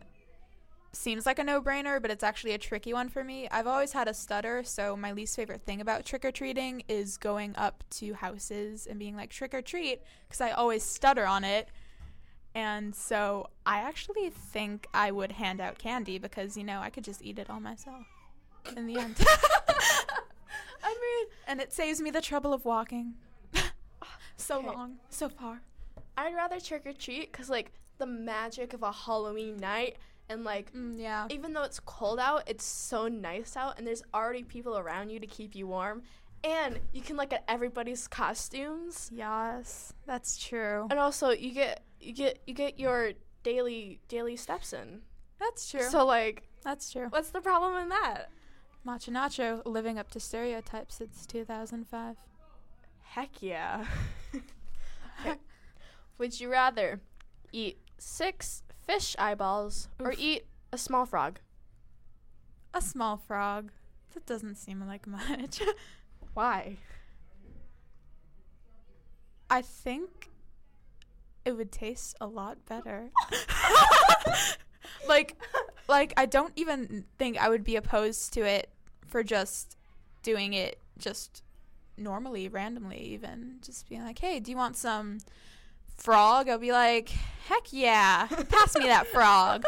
seems 0.91 1.25
like 1.25 1.39
a 1.39 1.43
no-brainer, 1.43 2.01
but 2.01 2.11
it's 2.11 2.23
actually 2.23 2.53
a 2.53 2.57
tricky 2.57 2.93
one 2.93 3.09
for 3.09 3.23
me. 3.23 3.47
I've 3.49 3.67
always 3.67 3.91
had 3.93 4.07
a 4.07 4.13
stutter, 4.13 4.63
so 4.63 4.95
my 4.95 5.11
least 5.11 5.35
favorite 5.35 5.61
thing 5.63 5.81
about 5.81 6.05
trick 6.05 6.23
or 6.25 6.31
treating 6.31 6.83
is 6.87 7.17
going 7.17 7.55
up 7.55 7.83
to 7.91 8.13
houses 8.13 8.85
and 8.87 8.99
being 8.99 9.15
like 9.15 9.29
trick 9.29 9.53
or 9.53 9.61
treat 9.61 10.01
because 10.27 10.41
I 10.41 10.51
always 10.51 10.83
stutter 10.83 11.25
on 11.25 11.43
it. 11.43 11.67
And 12.55 12.93
so 12.95 13.49
I 13.65 13.79
actually 13.79 14.29
think 14.29 14.87
I 14.93 15.09
would 15.09 15.31
hand 15.33 15.59
out 15.59 15.79
candy 15.79 16.19
because 16.19 16.55
you 16.55 16.63
know 16.63 16.79
I 16.79 16.91
could 16.91 17.03
just 17.03 17.23
eat 17.23 17.39
it 17.39 17.49
all 17.49 17.59
myself 17.59 18.05
in 18.77 18.85
the 18.85 18.99
end. 18.99 19.15
I 20.83 20.89
mean, 20.89 21.27
and 21.47 21.59
it 21.59 21.73
saves 21.73 21.99
me 22.01 22.11
the 22.11 22.21
trouble 22.21 22.53
of 22.53 22.65
walking 22.65 23.15
so 24.37 24.59
Okay. 24.59 24.67
long, 24.67 24.97
so 25.09 25.29
far. 25.29 25.61
I'd 26.15 26.35
rather 26.35 26.59
trick 26.59 26.85
or 26.85 26.93
treat 26.93 27.31
because, 27.31 27.49
like, 27.49 27.71
the 28.03 28.11
magic 28.11 28.73
of 28.73 28.83
a 28.83 28.91
Halloween 28.91 29.57
night 29.57 29.95
and, 30.29 30.43
like, 30.43 30.73
Mm, 30.73 30.99
yeah. 30.99 31.27
even 31.29 31.53
though 31.53 31.63
it's 31.63 31.79
cold 31.79 32.19
out, 32.19 32.43
it's 32.47 32.65
so 32.65 33.07
nice 33.07 33.55
out, 33.55 33.77
and 33.77 33.85
there's 33.87 34.03
already 34.13 34.43
people 34.43 34.77
around 34.77 35.09
you 35.09 35.19
to 35.19 35.27
keep 35.27 35.55
you 35.55 35.67
warm, 35.67 36.03
and 36.43 36.79
you 36.91 37.01
can 37.01 37.15
look 37.17 37.31
at 37.33 37.43
everybody's 37.47 38.07
costumes, 38.07 39.09
Yes, 39.13 39.93
that's 40.05 40.37
true. 40.37 40.87
and 40.89 40.99
also 40.99 41.29
you 41.29 41.51
get 41.53 41.81
you 42.01 42.11
get 42.13 42.39
you 42.45 42.53
get 42.53 42.77
your 42.79 43.13
daily 43.43 43.99
daily 44.09 44.35
steps 44.35 44.73
in. 44.73 45.01
That's 45.39 45.69
true. 45.69 45.83
So 45.89 46.05
like, 46.05 46.43
that's 46.63 46.91
true. 46.91 47.07
what's 47.09 47.29
the 47.29 47.39
problem 47.41 47.77
in 47.81 47.89
that? 47.89 48.29
Macho 48.85 49.11
Nacho 49.11 49.61
living 49.65 49.97
up 49.97 50.09
to 50.11 50.19
stereotypes 50.19 50.95
since 50.95 51.25
2005. 51.25 52.17
Heck 53.03 53.41
yeah. 53.41 53.85
Would 56.17 56.39
you 56.39 56.49
rather 56.51 56.99
eat 57.51 57.77
six 58.03 58.63
fish 58.85 59.15
eyeballs 59.17 59.87
or 59.99 60.13
eat 60.17 60.45
a 60.71 60.77
small 60.77 61.05
frog? 61.05 61.39
A 62.73 62.81
small 62.81 63.17
frog. 63.17 63.71
That 64.13 64.25
doesn't 64.25 64.55
seem 64.55 64.85
like 64.85 65.07
much. 65.07 65.61
Why? 66.33 66.77
I 69.49 69.61
think 69.61 70.29
it 71.45 71.53
would 71.53 71.71
taste 71.71 72.15
a 72.19 72.27
lot 72.27 72.65
better. 72.65 73.09
like 75.07 75.37
like 75.87 76.13
I 76.17 76.25
don't 76.25 76.53
even 76.55 77.05
think 77.17 77.37
I 77.37 77.49
would 77.49 77.63
be 77.63 77.75
opposed 77.75 78.33
to 78.33 78.41
it 78.41 78.69
for 79.07 79.23
just 79.23 79.77
doing 80.23 80.53
it 80.53 80.79
just 80.97 81.43
normally, 81.97 82.47
randomly 82.47 82.99
even. 82.99 83.57
Just 83.61 83.87
being 83.89 84.03
like, 84.03 84.19
"Hey, 84.19 84.39
do 84.39 84.49
you 84.49 84.57
want 84.57 84.75
some 84.75 85.19
frog?" 85.95 86.49
I'll 86.49 86.57
be 86.59 86.71
like, 86.71 87.09
"Heck 87.47 87.71
yeah. 87.71 88.27
Pass 88.27 88.75
me 88.77 88.85
that 88.85 89.07
frog." 89.07 89.63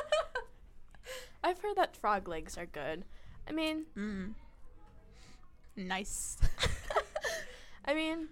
I've 1.43 1.59
heard 1.59 1.75
that 1.77 1.95
frog 1.95 2.27
legs 2.27 2.57
are 2.57 2.65
good. 2.65 3.05
I 3.47 3.51
mean, 3.51 3.85
Mm. 3.95 4.33
Nice. 5.75 6.37
I 7.85 7.93
mean, 7.93 8.29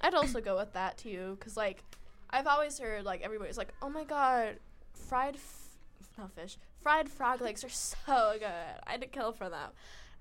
I'd 0.00 0.14
also 0.14 0.40
go 0.40 0.56
with 0.56 0.72
that 0.72 0.98
too, 0.98 1.36
cause 1.40 1.56
like, 1.56 1.82
I've 2.30 2.46
always 2.46 2.78
heard 2.78 3.04
like 3.04 3.20
everybody's 3.22 3.58
like, 3.58 3.72
oh 3.82 3.88
my 3.88 4.02
god, 4.04 4.56
fried, 4.94 5.36
f- 5.36 5.76
not 6.18 6.32
fish, 6.32 6.56
fried 6.80 7.08
frog 7.08 7.40
legs 7.40 7.62
are 7.62 7.68
so 7.68 8.34
good. 8.38 8.80
I'd 8.86 9.12
kill 9.12 9.32
for 9.32 9.48
them. 9.48 9.70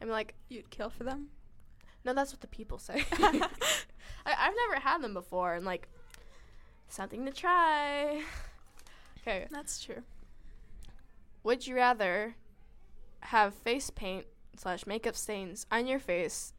I'm 0.02 0.10
like, 0.10 0.36
You'd 0.50 0.70
kill 0.70 0.90
for 0.90 1.04
them? 1.04 1.30
no, 2.04 2.14
that's 2.14 2.32
what 2.32 2.42
the 2.42 2.48
people 2.48 2.78
say. 2.78 3.06
I, 3.14 3.48
I've 4.26 4.54
never 4.70 4.82
had 4.82 5.02
them 5.02 5.14
before, 5.16 5.54
and 5.56 5.66
like, 5.66 5.88
something 6.90 7.26
to 7.26 7.32
try. 7.32 8.22
Okay, 9.28 9.48
That's 9.50 9.84
true. 9.84 10.04
would 11.44 11.66
you 11.66 11.76
rather 11.76 12.36
have 13.22 13.56
face 13.56 13.90
paint 13.90 14.28
slash 14.56 14.86
makeup 14.86 15.16
stains 15.16 15.66
on 15.72 15.88
your 15.88 15.98
face 15.98 16.54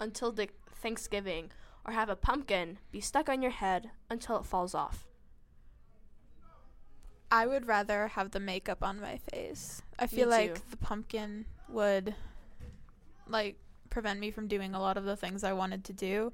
until 0.00 0.32
the 0.32 0.48
Thanksgiving, 0.82 1.52
or 1.86 1.92
have 1.92 2.08
a 2.08 2.16
pumpkin 2.16 2.78
be 2.90 3.00
stuck 3.00 3.28
on 3.28 3.40
your 3.40 3.52
head 3.52 3.90
until 4.10 4.36
it 4.36 4.44
falls 4.46 4.74
off? 4.74 5.06
I 7.30 7.46
would 7.46 7.68
rather 7.68 8.08
have 8.08 8.32
the 8.32 8.40
makeup 8.40 8.82
on 8.82 9.00
my 9.00 9.18
face. 9.32 9.82
I 9.96 10.08
feel 10.08 10.28
like 10.28 10.70
the 10.70 10.76
pumpkin 10.76 11.44
would 11.68 12.16
like 13.28 13.56
prevent 13.90 14.18
me 14.18 14.30
from 14.30 14.48
doing 14.48 14.74
a 14.74 14.80
lot 14.80 14.96
of 14.96 15.04
the 15.04 15.14
things 15.16 15.44
I 15.44 15.52
wanted 15.52 15.84
to 15.84 15.92
do. 15.92 16.32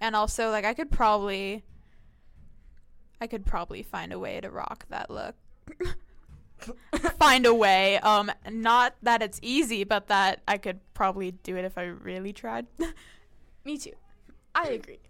And 0.00 0.14
also 0.14 0.50
like 0.50 0.64
I 0.64 0.74
could 0.74 0.90
probably 0.90 1.64
I 3.20 3.26
could 3.26 3.46
probably 3.46 3.82
find 3.82 4.12
a 4.12 4.18
way 4.18 4.40
to 4.40 4.50
rock 4.50 4.86
that 4.90 5.10
look. 5.10 5.34
find 7.18 7.46
a 7.46 7.54
way. 7.54 7.98
Um 7.98 8.30
not 8.50 8.94
that 9.02 9.22
it's 9.22 9.38
easy, 9.42 9.84
but 9.84 10.08
that 10.08 10.42
I 10.48 10.58
could 10.58 10.80
probably 10.94 11.32
do 11.32 11.56
it 11.56 11.64
if 11.64 11.76
I 11.78 11.84
really 11.84 12.32
tried. 12.32 12.66
Me 13.64 13.76
too. 13.76 13.92
I 14.54 14.68
agree. 14.68 15.00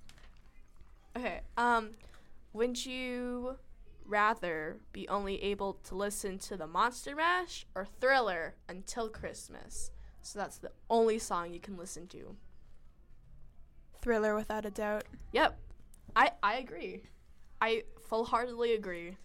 Okay. 1.17 1.41
Um, 1.57 1.91
would 2.53 2.85
you 2.85 3.57
rather 4.05 4.79
be 4.93 5.09
only 5.09 5.43
able 5.43 5.75
to 5.85 5.95
listen 5.95 6.39
to 6.39 6.57
the 6.57 6.67
Monster 6.67 7.15
Mash 7.15 7.67
or 7.75 7.87
Thriller 8.01 8.55
until 8.69 9.09
Christmas? 9.09 9.91
So 10.23 10.39
that's 10.39 10.59
the 10.59 10.73
only 10.91 11.19
song 11.19 11.53
you 11.53 11.61
can 11.61 11.77
listen 11.77 12.07
to. 12.09 12.37
Thriller 14.03 14.35
without 14.35 14.65
a 14.65 14.71
doubt. 14.71 15.05
Yep. 15.33 15.59
I 16.15 16.33
I 16.43 16.57
agree. 16.57 17.03
I 17.61 17.85
full-heartedly 18.09 18.75
agree. 18.75 19.17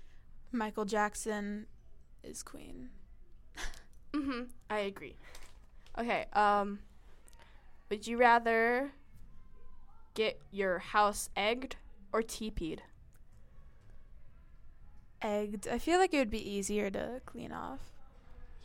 Michael 0.51 0.85
Jackson 0.85 1.67
is 2.23 2.43
queen. 2.43 2.89
Mhm. 4.13 4.49
I 4.69 4.79
agree. 4.79 5.15
Okay. 5.97 6.25
Um, 6.33 6.79
would 7.89 8.05
you 8.07 8.17
rather 8.17 8.91
get 10.13 10.39
your 10.51 10.79
house 10.79 11.29
egged 11.35 11.77
or 12.11 12.21
teepeed? 12.21 12.83
Egged. 15.21 15.67
I 15.67 15.77
feel 15.77 15.99
like 15.99 16.13
it 16.13 16.17
would 16.17 16.31
be 16.31 16.49
easier 16.49 16.89
to 16.89 17.21
clean 17.25 17.51
off. 17.51 17.79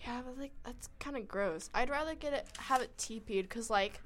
Yeah, 0.05 0.23
but 0.25 0.39
like 0.39 0.53
that's 0.65 0.89
kind 0.99 1.17
of 1.17 1.29
gross. 1.29 1.69
I'd 1.75 1.91
rather 1.91 2.15
get 2.15 2.33
it 2.33 2.47
have 2.59 2.81
it 2.83 2.97
teepeed 2.97 3.49
because 3.49 3.69
like 3.71 4.01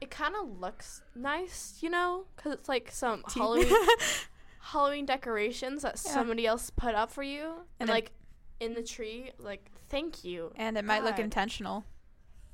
it 0.00 0.10
kind 0.10 0.34
of 0.40 0.60
looks 0.60 1.02
nice, 1.14 1.78
you 1.80 1.90
know, 1.90 2.24
because 2.36 2.52
it's 2.54 2.68
like 2.68 2.90
some 2.90 3.22
Halloween 3.34 3.72
Halloween 4.64 5.04
decorations 5.06 5.82
that 5.82 6.00
Yeah. 6.04 6.12
somebody 6.12 6.46
else 6.46 6.70
put 6.70 6.94
up 6.94 7.10
for 7.10 7.22
you, 7.22 7.66
and, 7.80 7.88
like 7.88 8.12
in 8.60 8.74
the 8.74 8.82
tree, 8.82 9.32
like 9.38 9.70
thank 9.88 10.24
you. 10.24 10.52
and 10.56 10.78
it 10.78 10.84
might 10.84 11.02
look 11.04 11.18
intentional 11.18 11.84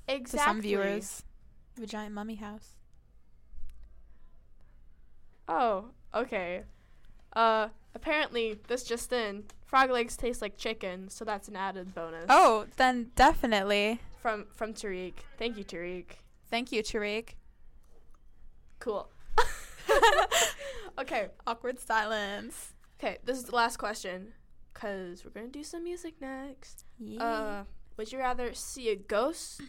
Exactly. 0.09 0.39
to 0.39 0.45
some 0.45 0.61
viewers. 0.63 1.23
A 1.83 1.87
giant 1.87 2.15
mummy 2.15 2.37
house. 2.37 2.75
Oh, 5.49 5.91
okay. 6.15 6.65
Uh, 7.35 7.69
apparently 7.95 8.59
this 8.69 8.85
just 8.85 9.13
in: 9.13 9.45
frog 9.65 9.91
legs 9.91 10.17
taste 10.17 10.43
like 10.43 10.57
chicken, 10.57 11.09
so 11.09 11.25
that's 11.25 11.49
an 11.49 11.57
added 11.57 11.95
bonus. 11.95 12.27
Oh, 12.29 12.67
then 12.77 13.11
definitely. 13.17 14.01
from 14.21 14.47
from 14.55 14.75
Tariq. 14.75 15.15
Thank 15.39 15.57
you, 15.57 15.65
Tariq. 15.65 16.07
Thank 16.51 16.73
you, 16.73 16.83
Tariq. 16.83 17.31
Cool. 18.79 19.09
okay. 20.99 21.29
Awkward 21.47 21.79
silence. 21.79 22.75
Okay, 22.99 23.19
this 23.25 23.39
is 23.39 23.45
the 23.45 23.55
last 23.55 23.77
question 23.77 24.33
because 24.73 25.25
we're 25.25 25.31
going 25.31 25.47
to 25.47 25.59
do 25.59 25.65
some 25.65 25.85
music 25.85 26.15
next. 26.21 26.85
Uh, 27.19 27.65
would 27.97 28.13
you 28.13 28.19
rather 28.19 28.55
see 28.55 28.91
a 28.91 28.97
ghost 28.97 29.63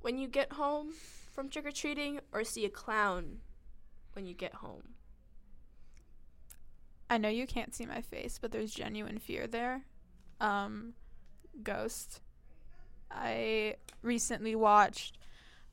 when 0.00 0.18
you 0.18 0.28
get 0.28 0.52
home 0.52 0.92
from 1.32 1.48
trick 1.48 1.66
or 1.66 1.70
treating 1.70 2.20
or 2.32 2.44
see 2.44 2.64
a 2.64 2.70
clown 2.70 3.38
when 4.12 4.26
you 4.26 4.34
get 4.34 4.54
home? 4.54 4.94
I 7.08 7.18
know 7.18 7.28
you 7.28 7.46
can't 7.46 7.74
see 7.74 7.86
my 7.86 8.00
face, 8.00 8.38
but 8.40 8.50
there's 8.50 8.72
genuine 8.72 9.18
fear 9.18 9.46
there. 9.46 9.82
Um, 10.40 10.94
Ghost. 11.62 12.20
I 13.10 13.76
recently 14.02 14.54
watched 14.56 15.18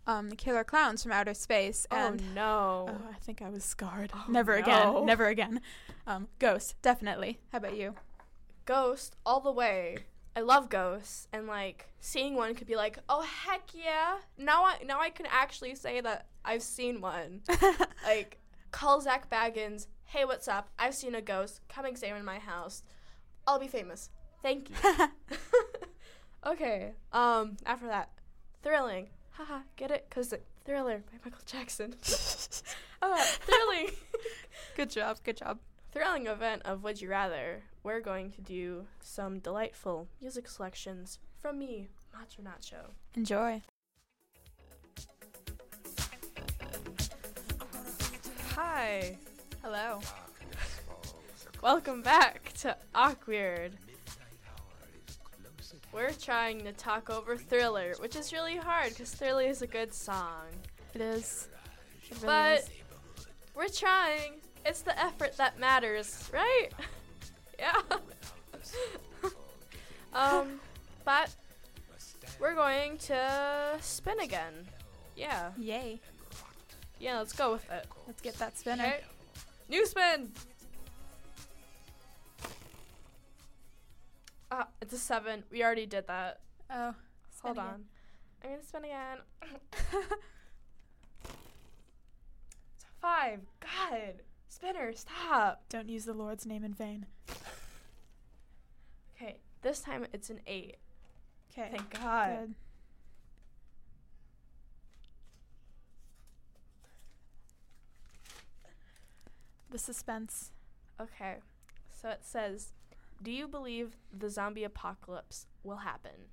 um, 0.07 0.29
The 0.29 0.35
Killer 0.35 0.63
Clowns 0.63 1.03
from 1.03 1.11
Outer 1.11 1.33
Space, 1.33 1.85
and 1.91 2.21
oh 2.21 2.33
no. 2.33 2.85
oh, 2.89 3.09
I 3.09 3.19
think 3.19 3.41
I 3.41 3.49
was 3.49 3.63
scarred. 3.63 4.11
Oh, 4.13 4.25
never 4.27 4.55
no. 4.55 4.61
again. 4.61 5.05
Never 5.05 5.27
again. 5.27 5.61
Um, 6.07 6.27
Ghost, 6.39 6.75
definitely. 6.81 7.39
How 7.51 7.59
about 7.59 7.75
you? 7.75 7.95
Ghost 8.65 9.15
all 9.25 9.39
the 9.39 9.51
way. 9.51 9.97
I 10.35 10.39
love 10.39 10.69
ghosts 10.69 11.27
and 11.33 11.45
like 11.45 11.87
seeing 11.99 12.35
one 12.35 12.55
could 12.55 12.67
be 12.67 12.75
like, 12.75 12.99
"Oh 13.09 13.21
heck 13.21 13.69
yeah." 13.73 14.17
Now 14.37 14.63
I 14.63 14.77
now 14.85 15.01
I 15.01 15.09
can 15.09 15.25
actually 15.29 15.75
say 15.75 15.99
that 15.99 16.27
I've 16.45 16.61
seen 16.61 17.01
one. 17.01 17.41
like 18.05 18.39
call 18.71 19.01
Zak 19.01 19.29
Bagans, 19.29 19.87
"Hey, 20.05 20.23
what's 20.23 20.47
up? 20.47 20.69
I've 20.79 20.95
seen 20.95 21.15
a 21.15 21.21
ghost. 21.21 21.59
Come 21.67 21.85
examine 21.85 22.23
my 22.23 22.39
house. 22.39 22.83
I'll 23.45 23.59
be 23.59 23.67
famous. 23.67 24.09
Thank 24.41 24.69
you." 24.69 24.75
okay. 26.45 26.93
Um 27.11 27.57
after 27.65 27.87
that, 27.87 28.09
thrilling. 28.63 29.09
Haha, 29.31 29.59
get 29.75 29.91
it? 29.91 30.07
Cuz 30.09 30.33
Thriller 30.65 31.03
by 31.11 31.17
Michael 31.25 31.41
Jackson. 31.45 31.95
uh, 33.01 33.23
thrilling. 33.23 33.89
good 34.75 34.89
job. 34.89 35.17
Good 35.23 35.37
job. 35.37 35.59
thrilling 35.91 36.27
event 36.27 36.61
of 36.65 36.83
Would 36.83 37.01
You 37.01 37.09
Rather, 37.09 37.63
we're 37.83 37.99
going 38.01 38.31
to 38.31 38.41
do 38.41 38.85
some 39.01 39.39
delightful 39.39 40.07
music 40.21 40.47
selections 40.47 41.19
from 41.41 41.57
me, 41.59 41.87
Macho 42.13 42.41
Nacho. 42.43 42.91
Enjoy. 43.15 43.61
Hi, 48.55 49.17
Hello. 49.63 49.99
welcome 51.61 52.01
back 52.01 52.53
to 52.59 52.77
Awkward. 52.93 53.73
We're 55.93 56.11
trying 56.11 56.63
to 56.63 56.71
talk 56.71 57.09
over 57.09 57.35
Thriller, 57.35 57.95
which 57.99 58.15
is 58.15 58.31
really 58.31 58.55
hard 58.55 58.89
because 58.89 59.11
Thriller 59.13 59.43
is 59.43 59.61
a 59.61 59.67
good 59.67 59.93
song. 59.93 60.43
It 60.93 61.01
is. 61.01 61.49
It 62.09 62.15
really 62.15 62.25
But 62.27 62.59
is. 62.59 62.69
we're 63.55 63.67
trying. 63.67 64.35
It's 64.65 64.81
the 64.81 64.97
effort 64.97 65.35
that 65.37 65.59
matters, 65.59 66.29
right? 66.33 66.69
yeah. 67.59 67.73
um, 70.13 70.61
but 71.03 71.33
we're 72.39 72.55
going 72.55 72.97
to 72.99 73.77
spin 73.81 74.19
again. 74.21 74.53
Yeah. 75.17 75.51
Yay. 75.57 75.99
Yeah, 76.99 77.17
let's 77.17 77.33
go 77.33 77.51
with 77.53 77.69
it. 77.69 77.85
Let's 78.07 78.21
get 78.21 78.35
that 78.35 78.57
spinner. 78.57 78.85
Okay. 78.85 79.01
New 79.69 79.85
spin. 79.85 80.31
Ah, 84.51 84.67
it's 84.81 84.93
a 84.93 84.97
seven. 84.97 85.43
We 85.49 85.63
already 85.63 85.85
did 85.85 86.07
that. 86.07 86.41
Oh. 86.69 86.93
Hold 87.41 87.55
spin 87.55 87.65
on. 87.65 87.85
I'm 88.43 88.49
gonna 88.49 88.63
spin 88.63 88.83
again. 88.83 89.17
It's 89.71 89.93
a 89.93 91.29
five. 93.01 93.39
God. 93.61 94.21
Spinner, 94.49 94.91
stop. 94.93 95.63
Don't 95.69 95.87
use 95.87 96.03
the 96.05 96.13
Lord's 96.13 96.45
name 96.45 96.63
in 96.65 96.73
vain. 96.73 97.05
Okay, 99.15 99.37
this 99.61 99.79
time 99.79 100.05
it's 100.11 100.29
an 100.29 100.41
eight. 100.45 100.75
Okay. 101.51 101.69
Thank 101.71 102.01
God. 102.01 102.39
Good. 102.39 102.55
The 109.69 109.77
suspense. 109.77 110.51
Okay, 110.99 111.37
so 111.89 112.09
it 112.09 112.19
says, 112.23 112.73
"Do 113.21 113.31
you 113.31 113.47
believe 113.47 113.97
the 114.11 114.29
zombie 114.29 114.63
apocalypse 114.63 115.47
will 115.63 115.77
happen?" 115.77 116.29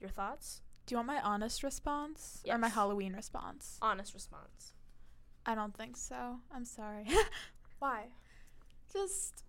Your 0.00 0.10
thoughts? 0.10 0.60
Do 0.86 0.92
you 0.92 0.98
want 0.98 1.06
my 1.06 1.20
honest 1.20 1.62
response 1.62 2.42
or 2.46 2.58
my 2.58 2.68
Halloween 2.68 3.14
response? 3.14 3.78
Honest 3.80 4.12
response. 4.12 4.74
I 5.46 5.54
don't 5.54 5.74
think 5.74 5.96
so. 5.96 6.40
I'm 6.54 6.64
sorry. 6.64 7.06
Why? 7.78 8.08
Just 8.92 9.44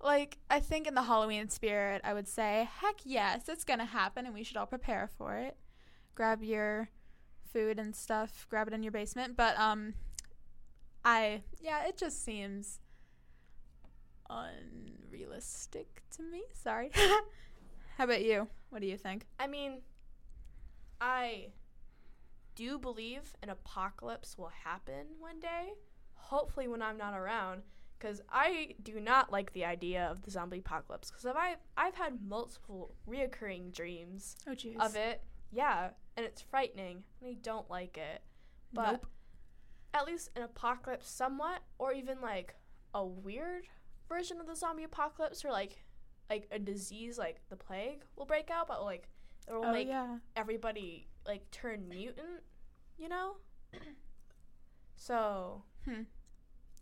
like 0.00 0.38
I 0.50 0.60
think 0.60 0.86
in 0.86 0.94
the 0.94 1.02
Halloween 1.02 1.48
spirit, 1.48 2.00
I 2.04 2.14
would 2.14 2.28
say, 2.28 2.68
heck 2.80 2.96
yes, 3.04 3.48
it's 3.48 3.64
gonna 3.64 3.84
happen, 3.84 4.26
and 4.26 4.34
we 4.34 4.44
should 4.44 4.56
all 4.56 4.66
prepare 4.66 5.08
for 5.18 5.36
it. 5.36 5.56
Grab 6.14 6.42
your 6.42 6.88
food 7.52 7.78
and 7.78 7.94
stuff, 7.94 8.46
grab 8.48 8.68
it 8.68 8.74
in 8.74 8.82
your 8.82 8.92
basement. 8.92 9.36
But 9.36 9.58
um, 9.58 9.94
I 11.04 11.42
yeah, 11.60 11.86
it 11.86 11.96
just 11.96 12.24
seems 12.24 12.80
unrealistic 14.30 16.02
to 16.16 16.22
me. 16.22 16.42
Sorry. 16.52 16.90
How 17.96 18.04
about 18.04 18.24
you? 18.24 18.48
What 18.70 18.80
do 18.80 18.86
you 18.88 18.96
think? 18.96 19.26
I 19.38 19.46
mean, 19.46 19.82
I 21.00 21.48
do 22.54 22.78
believe 22.78 23.34
an 23.42 23.50
apocalypse 23.50 24.36
will 24.38 24.52
happen 24.64 25.06
one 25.18 25.40
day. 25.40 25.72
hopefully 26.14 26.66
when 26.68 26.80
I'm 26.82 26.96
not 26.96 27.14
around, 27.14 27.62
because 27.98 28.20
I 28.30 28.74
do 28.82 28.98
not 29.00 29.30
like 29.30 29.52
the 29.52 29.64
idea 29.64 30.06
of 30.10 30.22
the 30.22 30.30
zombie 30.30 30.58
apocalypse. 30.58 31.10
Because 31.10 31.26
I've 31.26 31.58
I've 31.76 31.94
had 31.94 32.18
multiple 32.26 32.94
reoccurring 33.08 33.72
dreams 33.72 34.36
Oh 34.48 34.54
of 34.80 34.96
it. 34.96 35.22
Yeah, 35.52 35.90
and 36.16 36.26
it's 36.26 36.40
frightening, 36.42 37.04
and 37.20 37.30
I 37.30 37.34
don't 37.40 37.68
like 37.70 37.96
it. 37.96 38.22
But 38.72 38.90
Nope. 38.92 39.06
at 39.92 40.06
least 40.06 40.30
an 40.34 40.42
apocalypse, 40.42 41.08
somewhat, 41.08 41.60
or 41.78 41.92
even 41.92 42.20
like 42.20 42.56
a 42.94 43.04
weird 43.04 43.66
version 44.08 44.40
of 44.40 44.46
the 44.46 44.54
zombie 44.56 44.84
apocalypse, 44.84 45.44
or 45.44 45.50
like 45.50 45.84
like 46.30 46.48
a 46.50 46.58
disease 46.58 47.18
like 47.18 47.40
the 47.50 47.56
plague 47.56 48.02
will 48.16 48.26
break 48.26 48.50
out, 48.50 48.66
but 48.68 48.82
like 48.84 49.08
it 49.48 49.52
will 49.52 49.64
Oh 49.66 49.72
make 49.72 49.88
yeah. 49.88 50.18
everybody 50.36 51.06
like 51.26 51.50
turn 51.50 51.88
mutant, 51.88 52.42
you 52.98 53.08
know? 53.08 53.36
so 54.96 55.62
Hmm. 55.84 56.02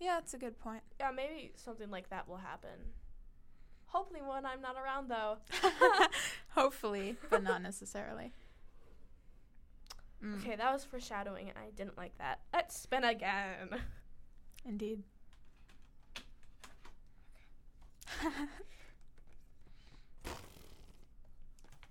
Yeah, 0.01 0.15
that's 0.15 0.35
a 0.35 0.39
good 0.39 0.59
point. 0.59 0.83
yeah, 1.01 1.11
maybe 1.15 1.53
something 1.57 1.91
like 1.91 2.11
that 2.11 2.29
will 2.29 2.37
happen. 2.39 2.71
Hopefully 3.87 4.21
when 4.25 4.47
I'm 4.47 4.61
not 4.61 4.77
around 4.77 5.09
though. 5.09 5.39
Hopefully, 6.51 7.17
but 7.31 7.43
not 7.43 7.63
necessarily. 7.71 8.33
Mm, 10.25 10.39
Okay, 10.41 10.55
that 10.57 10.73
was 10.73 10.85
foreshadowing 10.85 11.49
and 11.49 11.59
I 11.59 11.71
didn't 11.77 11.97
like 11.99 12.17
that. 12.19 12.41
Let's 12.53 12.79
spin 12.79 13.05
again. 13.05 13.71
Indeed. 14.65 15.03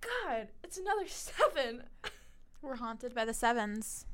God, 0.01 0.49
it's 0.63 0.77
another 0.77 1.07
seven. 1.07 1.83
We're 2.61 2.75
haunted 2.75 3.15
by 3.15 3.25
the 3.25 3.33
sevens. 3.33 4.05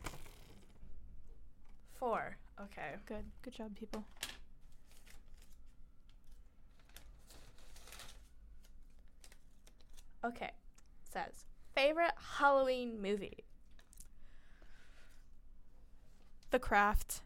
Four. 1.96 2.38
Okay. 2.62 2.96
Good. 3.06 3.26
Good 3.41 3.54
job, 3.54 3.76
people. 3.76 4.06
Okay. 10.24 10.52
Says 11.04 11.43
favorite 11.78 12.13
Halloween 12.39 13.00
movie. 13.00 13.43
The 16.50 16.58
craft. 16.58 17.22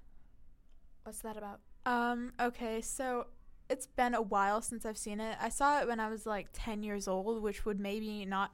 What's 1.04 1.20
that 1.20 1.38
about? 1.38 1.62
Um, 1.86 2.34
okay, 2.38 2.82
so 2.82 3.28
it's 3.72 3.88
been 3.88 4.14
a 4.14 4.22
while 4.22 4.62
since 4.62 4.86
I've 4.86 4.98
seen 4.98 5.20
it. 5.20 5.38
I 5.42 5.50
saw 5.50 5.80
it 5.80 5.88
when 5.88 6.00
I 6.00 6.10
was 6.10 6.26
like 6.26 6.48
10 6.54 6.84
years 6.84 7.08
old, 7.08 7.42
which 7.42 7.66
would 7.66 7.80
maybe 7.80 8.26
not 8.26 8.52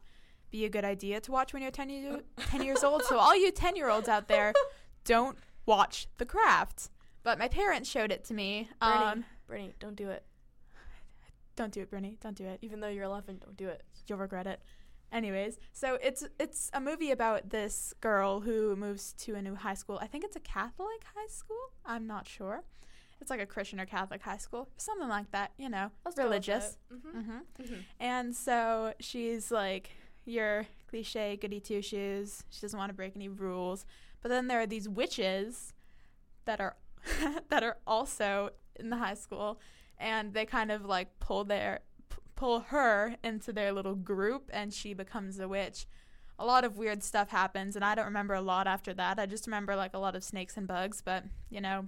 be 0.52 0.64
a 0.66 0.70
good 0.70 0.86
idea 0.86 1.20
to 1.22 1.32
watch 1.32 1.52
when 1.54 1.62
you're 1.62 1.72
10, 1.72 1.90
year, 1.90 2.22
10 2.38 2.64
years 2.64 2.84
old. 2.84 3.04
So, 3.04 3.18
all 3.18 3.36
you 3.36 3.52
10 3.52 3.76
year 3.76 3.90
olds 3.90 4.08
out 4.08 4.28
there, 4.28 4.54
don't 5.04 5.38
watch 5.66 6.08
The 6.18 6.26
Craft. 6.26 6.90
But 7.24 7.38
my 7.40 7.48
parents 7.50 7.90
showed 7.90 8.12
it 8.12 8.24
to 8.26 8.34
me. 8.34 8.70
Bernie, 8.80 8.94
Um, 9.06 9.26
Bernie, 9.48 9.74
don't 9.80 9.96
do 9.98 10.10
it. 10.10 10.24
don't 11.56 11.74
do 11.74 11.82
it, 11.82 11.90
Brittany. 11.90 12.18
Don't 12.22 12.36
do 12.38 12.46
it. 12.46 12.60
Even 12.62 12.80
though 12.80 12.88
you're 12.88 13.04
11, 13.04 13.40
don't 13.44 13.58
do 13.58 13.68
it. 13.68 13.84
You'll 14.08 14.20
regret 14.20 14.48
it. 14.48 14.62
Anyways, 15.12 15.58
so 15.72 15.98
it's 16.04 16.26
it's 16.38 16.70
a 16.74 16.82
movie 16.82 17.12
about 17.12 17.50
this 17.50 17.94
girl 18.02 18.42
who 18.42 18.76
moves 18.76 19.14
to 19.14 19.36
a 19.36 19.42
new 19.42 19.56
high 19.56 19.74
school. 19.74 19.98
I 20.02 20.08
think 20.08 20.26
it's 20.26 20.36
a 20.36 20.42
Catholic 20.42 21.02
high 21.16 21.28
school. 21.30 21.72
I'm 21.86 22.06
not 22.08 22.28
sure. 22.28 22.64
It's 23.20 23.30
like 23.30 23.40
a 23.42 23.46
Christian 23.46 23.80
or 23.80 23.86
Catholic 23.86 24.22
high 24.22 24.38
school, 24.38 24.70
something 24.78 25.08
like 25.10 25.32
that. 25.32 25.52
You 25.58 25.70
know, 25.70 25.92
Let's 26.06 26.18
religious. 26.18 26.78
it. 26.92 26.94
Mhm. 26.96 27.24
hmm 27.26 27.40
Mhm. 27.64 27.84
And 28.00 28.36
so 28.36 28.94
she's 29.00 29.52
like 29.52 29.92
your 30.26 30.68
cliche 30.90 31.36
goody 31.38 31.60
two 31.60 31.82
shoes. 31.82 32.44
She 32.50 32.62
doesn't 32.62 32.78
want 32.78 32.90
to 32.90 32.94
break 32.94 33.16
any 33.16 33.28
rules. 33.30 33.86
But 34.22 34.30
then 34.30 34.48
there 34.48 34.60
are 34.60 34.68
these 34.68 34.88
witches 34.90 35.74
that 36.46 36.60
are 36.60 36.76
that 37.50 37.64
are 37.64 37.78
also 37.88 38.50
in 38.80 38.90
the 38.90 38.98
high 38.98 39.14
school, 39.16 39.60
and 39.98 40.34
they 40.34 40.46
kind 40.46 40.72
of 40.72 40.86
like 40.86 41.20
pull 41.20 41.44
their 41.44 41.80
p- 42.10 42.18
pull 42.36 42.60
her 42.62 43.16
into 43.24 43.52
their 43.52 43.72
little 43.72 43.96
group, 43.96 44.50
and 44.54 44.74
she 44.74 44.94
becomes 44.94 45.40
a 45.40 45.48
witch. 45.48 45.88
A 46.40 46.46
lot 46.46 46.64
of 46.64 46.78
weird 46.78 47.02
stuff 47.04 47.30
happens, 47.30 47.76
and 47.76 47.84
I 47.84 47.96
don't 47.96 48.06
remember 48.06 48.36
a 48.36 48.42
lot 48.42 48.68
after 48.68 48.94
that. 48.94 49.18
I 49.20 49.26
just 49.26 49.48
remember 49.48 49.76
like 49.76 49.96
a 49.96 50.00
lot 50.00 50.16
of 50.16 50.24
snakes 50.24 50.56
and 50.58 50.68
bugs, 50.68 51.02
but 51.04 51.24
you 51.50 51.60
know, 51.62 51.88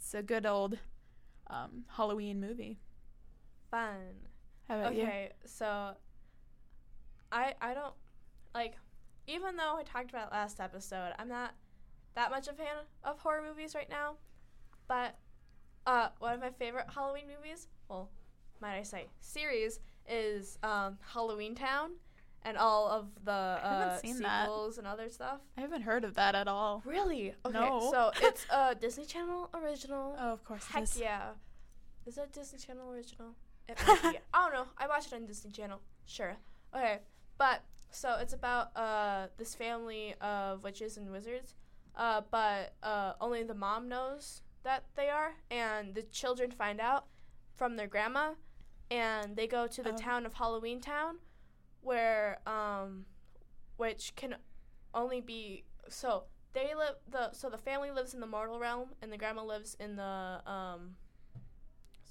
it's 0.00 0.14
a 0.14 0.22
good 0.22 0.46
old 0.46 0.78
um, 1.48 1.84
Halloween 1.88 2.40
movie. 2.40 2.78
Fun. 3.70 3.98
How 4.66 4.80
about 4.80 4.94
you? 4.94 5.02
Okay, 5.02 5.30
so 5.44 5.92
I 7.30 7.54
I 7.60 7.74
don't 7.74 7.94
like 8.54 8.74
even 9.26 9.56
though 9.56 9.76
I 9.76 9.82
talked 9.82 10.10
about 10.10 10.28
it 10.28 10.32
last 10.32 10.58
episode, 10.58 11.12
I'm 11.18 11.28
not 11.28 11.54
that 12.14 12.30
much 12.30 12.48
a 12.48 12.52
fan 12.54 12.76
of 13.04 13.18
horror 13.18 13.42
movies 13.46 13.74
right 13.74 13.90
now. 13.90 14.14
But 14.88 15.16
uh 15.86 16.08
one 16.18 16.32
of 16.34 16.40
my 16.40 16.50
favorite 16.50 16.86
Halloween 16.92 17.24
movies, 17.36 17.68
well, 17.88 18.10
might 18.60 18.78
I 18.78 18.82
say, 18.82 19.06
series 19.20 19.80
is 20.08 20.58
um 20.62 20.98
Halloweentown 21.12 21.90
and 22.42 22.56
all 22.56 22.88
of 22.88 23.06
the 23.24 23.30
uh 23.32 23.98
seen 23.98 24.18
that. 24.20 24.44
sequels 24.46 24.78
and 24.78 24.86
other 24.86 25.08
stuff. 25.10 25.40
I 25.56 25.60
haven't 25.60 25.82
heard 25.82 26.04
of 26.04 26.14
that 26.14 26.34
at 26.34 26.48
all. 26.48 26.82
Really? 26.84 27.34
Okay, 27.44 27.58
No. 27.58 27.90
so 27.90 28.10
it's 28.22 28.46
a 28.50 28.74
Disney 28.80 29.04
Channel 29.04 29.50
original. 29.54 30.16
Oh, 30.18 30.32
of 30.32 30.44
course. 30.44 30.64
Heck 30.66 30.84
is. 30.84 30.98
yeah. 30.98 31.30
Is 32.06 32.14
that 32.16 32.32
Disney 32.32 32.58
Channel 32.58 32.90
original? 32.92 33.34
It 33.68 33.78
might 33.86 34.02
be. 34.02 34.18
I 34.34 34.44
don't 34.44 34.54
know. 34.54 34.66
I 34.78 34.86
watched 34.88 35.12
it 35.12 35.16
on 35.16 35.26
Disney 35.26 35.50
Channel. 35.50 35.80
Sure. 36.06 36.36
Okay. 36.74 36.98
But 37.38 37.62
so 37.90 38.16
it's 38.20 38.32
about 38.32 38.76
uh 38.76 39.26
this 39.36 39.54
family 39.54 40.14
of 40.20 40.62
witches 40.64 40.96
and 40.96 41.10
wizards. 41.10 41.54
Uh 41.96 42.22
but 42.30 42.74
uh 42.82 43.12
only 43.20 43.42
the 43.42 43.54
mom 43.54 43.88
knows 43.88 44.42
that 44.62 44.84
they 44.94 45.08
are 45.08 45.34
and 45.50 45.94
the 45.94 46.02
children 46.02 46.50
find 46.50 46.80
out 46.80 47.04
from 47.56 47.76
their 47.76 47.86
grandma 47.86 48.32
and 48.90 49.36
they 49.36 49.46
go 49.46 49.66
to 49.66 49.82
the 49.82 49.92
Oh. 49.92 49.96
town 49.96 50.24
of 50.26 50.34
Halloweentown 50.34 51.16
where 51.82 52.38
um 52.46 53.04
which 53.76 54.14
can 54.16 54.34
only 54.94 55.20
be 55.20 55.64
so 55.88 56.24
they 56.52 56.74
live 56.74 56.96
the 57.10 57.32
so 57.32 57.48
the 57.48 57.58
family 57.58 57.90
lives 57.90 58.12
in 58.14 58.20
the 58.20 58.26
mortal 58.26 58.58
realm 58.58 58.88
and 59.02 59.12
the 59.12 59.16
grandma 59.16 59.42
lives 59.42 59.76
in 59.80 59.96
the 59.96 60.40
um 60.46 60.96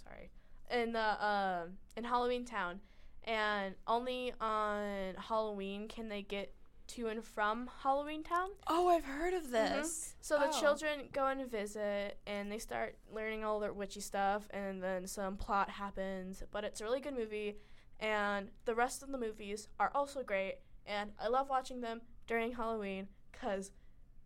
sorry 0.04 0.30
in 0.72 0.94
the 0.94 1.00
uh, 1.00 1.66
in 1.98 2.04
Halloweentown 2.04 2.80
and 3.24 3.76
only 3.88 4.34
on 4.40 5.16
Halloween 5.18 5.88
can 5.88 6.10
they 6.10 6.22
get 6.22 6.54
to 6.88 7.08
and 7.08 7.24
from 7.24 7.70
Halloweentown. 7.84 8.48
Oh, 8.68 8.88
I've 8.88 9.04
heard 9.04 9.34
of 9.36 9.52
this. 9.52 10.16
So 10.22 10.40
the 10.40 10.48
Oh. 10.48 10.60
children 10.60 11.02
go 11.12 11.28
and 11.28 11.46
visit 11.50 12.18
and 12.26 12.52
they 12.52 12.58
start 12.58 12.98
learning 13.14 13.44
all 13.44 13.60
their 13.60 13.74
witchy 13.74 14.00
stuff 14.00 14.48
and 14.52 14.82
then 14.82 15.06
some 15.06 15.38
plot 15.38 15.70
happens, 15.70 16.42
but 16.52 16.64
it's 16.64 16.82
a 16.82 16.84
really 16.84 17.00
good 17.00 17.14
movie 17.16 17.58
and 18.00 18.50
the 18.66 18.76
rest 18.76 19.04
of 19.04 19.12
the 19.12 19.18
movies 19.18 19.68
are 19.80 19.92
also 19.94 20.24
great 20.24 20.56
and 20.86 21.12
I 21.20 21.28
love 21.28 21.50
watching 21.50 21.82
them 21.82 22.02
during 22.28 22.54
Halloween 22.54 23.08
cuz 23.34 23.72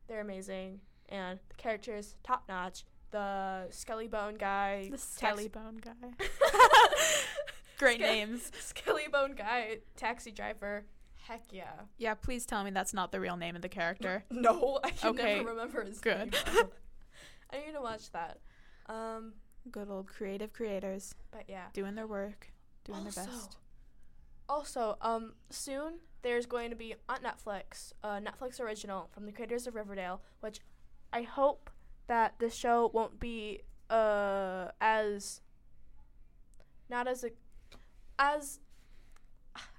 they're 0.07 0.21
amazing 0.21 0.81
and 1.09 1.39
the 1.49 1.55
characters 1.55 2.15
top 2.23 2.47
notch. 2.47 2.85
The 3.11 3.67
Skelly 3.69 4.07
Bone 4.07 4.35
guy, 4.35 4.87
The 4.89 4.97
Skelly 4.97 5.47
Bone 5.47 5.77
guy. 5.77 5.93
Great 7.77 7.97
Ske- 7.97 8.01
names. 8.01 8.51
Skelly 8.59 9.07
Bone 9.11 9.33
guy, 9.35 9.79
taxi 9.95 10.31
driver. 10.31 10.85
Heck 11.27 11.43
yeah. 11.51 11.71
Yeah, 11.97 12.15
please 12.15 12.45
tell 12.45 12.63
me 12.63 12.71
that's 12.71 12.93
not 12.93 13.11
the 13.11 13.19
real 13.19 13.37
name 13.37 13.55
of 13.55 13.61
the 13.61 13.69
character. 13.69 14.23
No, 14.31 14.79
I 14.83 14.89
can 14.91 15.09
Okay, 15.11 15.37
never 15.37 15.49
remember 15.49 15.83
his 15.83 15.99
good. 15.99 16.31
name. 16.33 16.63
I 17.51 17.57
need 17.65 17.73
to 17.73 17.81
watch 17.81 18.11
that. 18.11 18.39
Um, 18.87 19.33
Good 19.71 19.89
old 19.89 20.07
creative 20.07 20.51
creators 20.51 21.13
but 21.31 21.43
yeah. 21.47 21.67
doing 21.73 21.95
their 21.95 22.07
work, 22.07 22.51
doing 22.83 23.03
their 23.03 23.13
best. 23.13 23.57
Also, 24.49 24.97
um, 25.01 25.33
soon 25.49 25.99
there's 26.21 26.45
going 26.45 26.69
to 26.69 26.75
be 26.75 26.95
on 27.07 27.19
Netflix, 27.19 27.93
a 28.03 28.21
Netflix 28.21 28.59
original 28.59 29.09
from 29.11 29.25
the 29.25 29.31
creators 29.31 29.67
of 29.67 29.75
Riverdale, 29.75 30.21
which 30.39 30.59
I 31.11 31.23
hope 31.23 31.69
that 32.07 32.35
the 32.39 32.49
show 32.49 32.89
won't 32.93 33.19
be 33.19 33.61
uh 33.89 34.69
as 34.81 35.41
not 36.89 37.07
as 37.07 37.23
a 37.23 37.29
as 38.17 38.59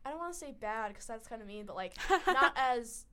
I 0.05 0.11
don't 0.11 0.18
want 0.18 0.35
to 0.35 0.38
say 0.38 0.53
bad 0.53 0.88
because 0.88 1.07
that's 1.07 1.27
kind 1.27 1.40
of 1.40 1.48
mean, 1.48 1.64
but 1.66 1.77
like 1.77 1.94
not 2.27 2.53
as 2.57 3.07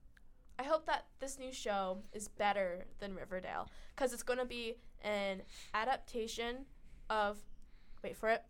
I 0.59 0.63
hope 0.63 0.85
that 0.85 1.05
this 1.19 1.39
new 1.39 1.51
show 1.51 1.99
is 2.13 2.27
better 2.27 2.85
than 2.99 3.15
Riverdale 3.15 3.67
because 3.95 4.13
it's 4.13 4.23
going 4.23 4.39
to 4.39 4.45
be 4.45 4.75
an 5.03 5.41
adaptation 5.73 6.65
of 7.09 7.37
wait 8.03 8.15
for 8.15 8.29
it 8.29 8.43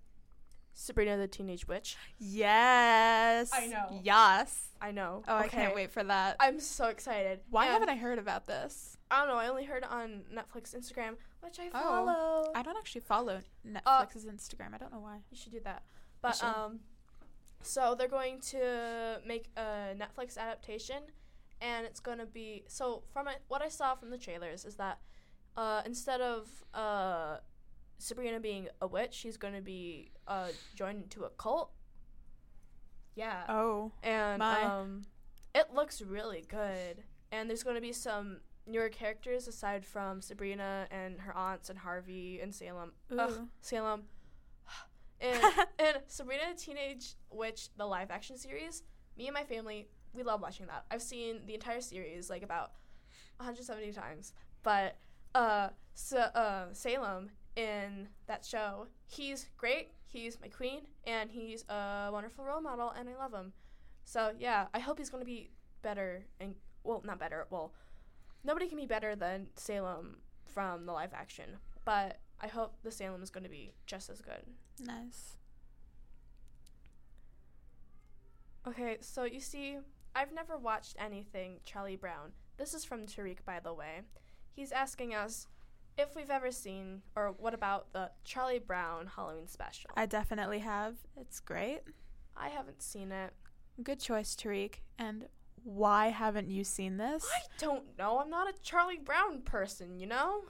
Sabrina 0.74 1.18
the 1.18 1.28
Teenage 1.28 1.68
Witch. 1.68 1.98
Yes. 2.18 3.52
I 3.54 3.68
know. 3.68 4.00
Yes. 4.04 4.70
I 4.82 4.92
know. 4.92 5.24
Oh, 5.28 5.36
I 5.36 5.48
can't 5.48 5.76
wait 5.76 5.92
for 5.92 6.04
that. 6.04 6.38
I'm 6.40 6.60
so 6.60 6.86
excited. 6.88 7.42
Why 7.50 7.66
And 7.66 7.74
haven't 7.74 7.90
I 7.90 7.96
heard 7.96 8.18
about 8.20 8.46
this? 8.48 8.98
I 9.12 9.20
don't 9.20 9.28
know. 9.28 9.36
I 9.36 9.48
only 9.48 9.66
heard 9.66 9.84
it 9.84 9.92
on 9.92 10.22
Netflix, 10.34 10.76
Instagram, 10.76 11.16
which 11.42 11.60
I 11.60 11.70
Oh. 11.74 11.82
follow. 11.82 12.52
I 12.56 12.64
don't 12.64 12.78
actually 12.78 13.02
follow 13.02 13.40
Netflix's 13.68 14.26
Instagram. 14.26 14.74
I 14.74 14.78
don't 14.78 14.92
know 14.92 15.00
why. 15.02 15.18
you 15.30 15.38
should 15.38 15.52
do 15.52 15.60
that. 15.66 15.84
But 16.22 16.36
should. 16.38 16.46
um, 16.46 16.80
so 17.62 17.94
they're 17.96 18.08
going 18.08 18.40
to 18.52 19.22
make 19.26 19.50
a 19.58 19.94
Netflix 19.96 20.38
adaptation, 20.38 21.04
and 21.60 21.86
it's 21.86 22.00
going 22.00 22.18
to 22.18 22.26
be 22.26 22.64
so 22.68 23.04
from 23.14 23.28
it, 23.28 23.38
what 23.50 23.62
I 23.62 23.68
saw 23.70 23.94
from 23.96 24.10
the 24.10 24.18
trailers 24.18 24.66
is 24.66 24.76
that 24.78 25.00
uh, 25.58 25.82
instead 25.86 26.22
of 26.22 26.48
uh, 26.74 27.38
Sabrina 28.02 28.40
being 28.40 28.68
a 28.82 28.88
witch, 28.88 29.14
she's 29.14 29.38
going 29.38 29.54
to 29.54 29.62
be 29.62 30.12
uh, 30.28 30.50
joined 30.76 31.12
to 31.12 31.24
a 31.24 31.30
cult. 31.30 31.72
Yeah. 33.16 33.44
Oh, 33.48 33.92
and 34.04 34.40
my. 34.40 34.62
um, 34.64 35.04
it 35.54 35.74
looks 35.74 36.02
really 36.02 36.46
good. 36.48 37.04
And 37.32 37.50
there's 37.50 37.64
going 37.64 37.76
to 37.76 37.82
be 37.82 37.94
some 37.94 38.38
newer 38.66 38.90
characters 38.90 39.48
aside 39.48 39.86
from 39.86 40.22
Sabrina 40.22 40.88
and 40.92 41.20
her 41.20 41.36
aunts 41.36 41.70
and 41.70 41.80
Harvey 41.80 42.40
and 42.42 42.54
Salem. 42.54 42.94
Ugh. 43.18 43.48
Salem. 43.62 44.04
And, 45.24 45.40
and 45.78 45.98
Sabrina 46.08 46.42
the 46.52 46.60
Teenage 46.60 47.14
Witch, 47.30 47.70
the 47.78 47.86
live 47.86 48.10
action 48.10 48.40
series, 48.40 48.82
me 49.16 49.28
and 49.28 49.36
my 49.36 49.44
family, 49.44 49.88
we 50.16 50.24
love 50.24 50.42
watching 50.42 50.66
that. 50.66 50.86
I've 50.90 51.04
seen 51.04 51.42
the 51.46 51.54
entire 51.54 51.80
series 51.80 52.28
like 52.28 52.42
about 52.42 52.72
170 53.38 53.92
times. 53.92 54.34
But 54.64 54.98
uh, 55.36 55.70
so, 55.94 56.18
uh, 56.18 56.66
Salem 56.74 57.30
in 57.56 58.08
that 58.28 58.46
show, 58.46 58.88
he's 59.08 59.50
great. 59.58 59.92
He's 60.06 60.40
my 60.42 60.48
queen, 60.48 60.82
and 61.06 61.32
he's 61.32 61.64
a 61.70 62.10
wonderful 62.12 62.44
role 62.44 62.62
model, 62.62 62.90
and 62.98 63.08
I 63.08 63.16
love 63.16 63.34
him. 63.34 63.54
So 64.04 64.32
yeah, 64.38 64.68
I 64.74 64.80
hope 64.80 64.98
he's 64.98 65.10
going 65.10 65.22
to 65.22 65.26
be 65.26 65.52
better 65.82 66.26
and 66.40 66.56
well, 66.84 67.02
not 67.06 67.20
better. 67.20 67.46
Well, 67.50 67.74
nobody 68.44 68.68
can 68.68 68.78
be 68.78 68.86
better 68.86 69.16
than 69.16 69.48
Salem 69.56 70.18
from 70.46 70.86
the 70.86 70.92
live 70.92 71.14
action, 71.14 71.58
but 71.86 72.20
I 72.42 72.48
hope 72.48 72.76
the 72.84 72.92
Salem 72.92 73.22
is 73.24 73.30
going 73.30 73.44
to 73.44 73.50
be 73.50 73.74
just 73.86 74.10
as 74.10 74.22
good. 74.22 74.44
nice. 74.84 75.38
Okay, 78.68 78.98
so 79.02 79.24
you 79.24 79.40
see, 79.40 79.78
I've 80.16 80.34
never 80.34 80.58
watched 80.58 80.96
anything 81.00 81.60
Charlie 81.66 81.96
Brown. 81.96 82.32
This 82.58 82.74
is 82.74 82.86
from 82.86 83.08
Tariq, 83.08 83.38
by 83.44 83.60
the 83.60 83.74
way. 83.74 84.02
He's 84.52 84.72
asking 84.72 85.16
us 85.16 85.48
if 86.02 86.16
we've 86.16 86.30
ever 86.30 86.52
seen, 86.52 87.02
or 87.16 87.34
what 87.38 87.54
about 87.54 87.94
the 87.94 88.12
Charlie 88.24 88.60
Brown 88.60 89.08
Halloween 89.16 89.48
special? 89.48 89.92
I 89.96 90.06
definitely 90.06 90.60
have. 90.60 90.96
It's 91.16 91.40
great. 91.40 91.82
I 92.36 92.50
haven't 92.50 92.82
seen 92.82 93.12
it. 93.12 93.34
Good 93.84 94.00
choice, 94.00 94.36
Tariq. 94.36 94.76
And 95.00 95.28
why 95.64 96.08
haven't 96.10 96.50
you 96.50 96.64
seen 96.64 96.98
this? 96.98 97.30
I 97.34 97.42
don't 97.58 97.98
know. 97.98 98.20
I'm 98.20 98.30
not 98.30 98.50
a 98.50 98.54
Charlie 98.62 98.98
Brown 98.98 99.42
person, 99.42 100.00
you 100.00 100.08
know? 100.08 100.44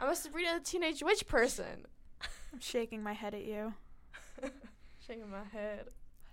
I'm 0.00 0.10
a 0.10 0.16
Sabrina 0.16 0.58
the 0.58 0.64
Teenage 0.64 1.02
Witch 1.02 1.26
person. 1.26 1.86
I'm 2.52 2.60
shaking 2.60 3.02
my 3.02 3.12
head 3.12 3.34
at 3.34 3.44
you. 3.44 3.74
Shaking 5.06 5.30
my 5.30 5.44
head. 5.52 5.86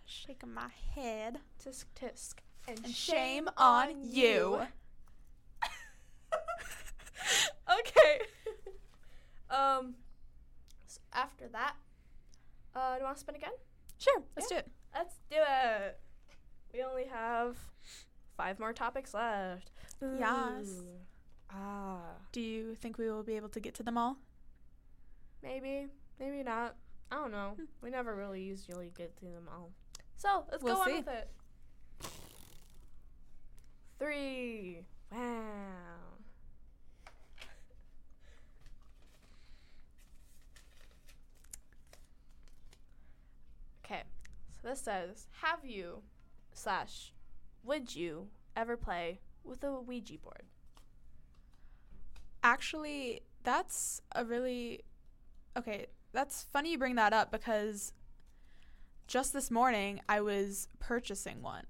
Shaking 0.06 0.54
my 0.54 0.70
head. 0.94 1.40
Tisk 1.64 1.86
tisk. 2.00 2.36
And, 2.68 2.80
And 2.84 2.94
shame 2.94 3.50
on 3.58 3.90
you. 4.04 4.62
okay. 7.80 8.20
um. 9.50 9.96
So 10.86 11.02
after 11.14 11.48
that, 11.50 11.76
uh, 12.76 12.94
do 12.94 13.00
you 13.00 13.04
want 13.06 13.18
to 13.18 13.22
spin 13.22 13.36
again? 13.36 13.52
Sure, 13.98 14.24
let's 14.36 14.48
do 14.48 14.56
it. 14.56 14.68
Let's 14.96 15.16
do 15.30 15.38
it. 15.38 16.00
We 16.74 16.82
only 16.84 17.06
have 17.06 17.58
five 18.38 18.60
more 18.60 18.72
topics 18.74 19.14
left. 19.14 19.72
Yes. 20.02 20.82
Ah. 21.50 22.00
Do 22.32 22.42
you 22.42 22.76
think 22.76 22.98
we 22.98 23.10
will 23.10 23.24
be 23.24 23.36
able 23.36 23.50
to 23.50 23.60
get 23.60 23.74
to 23.76 23.84
them 23.84 23.98
all? 23.98 24.18
Maybe. 25.44 25.88
Maybe 26.20 26.44
not. 26.44 26.76
I 27.12 27.16
don't 27.16 27.32
know. 27.32 27.56
We 27.82 27.90
never 27.90 28.16
really 28.16 28.42
usually 28.42 28.92
get 28.96 29.14
through 29.20 29.32
them 29.32 29.48
all. 29.52 29.72
So 30.18 30.46
let's 30.52 30.64
We'll 30.64 30.76
go 30.76 30.86
see. 30.86 30.92
on 30.92 30.98
with 30.98 31.08
it. 31.08 31.30
Three. 34.00 34.86
Wow. 35.12 35.20
Okay. 43.86 44.04
So 44.56 44.57
this 44.68 44.82
says, 44.82 45.28
have 45.42 45.64
you 45.64 46.02
slash 46.54 47.14
would 47.64 47.96
you 47.96 48.28
ever 48.56 48.78
play 48.78 49.20
with 49.44 49.64
a 49.64 49.80
Ouija 49.80 50.18
board? 50.18 50.44
Actually, 52.44 53.22
that's 53.44 54.02
a 54.16 54.24
really 54.24 54.82
okay. 55.58 55.88
That's 56.14 56.44
funny 56.44 56.72
you 56.72 56.78
bring 56.78 56.96
that 56.96 57.14
up 57.14 57.32
because 57.32 57.94
just 59.08 59.34
this 59.34 59.52
morning 59.52 60.02
I 60.08 60.22
was 60.22 60.68
purchasing 60.80 61.42
one. 61.42 61.66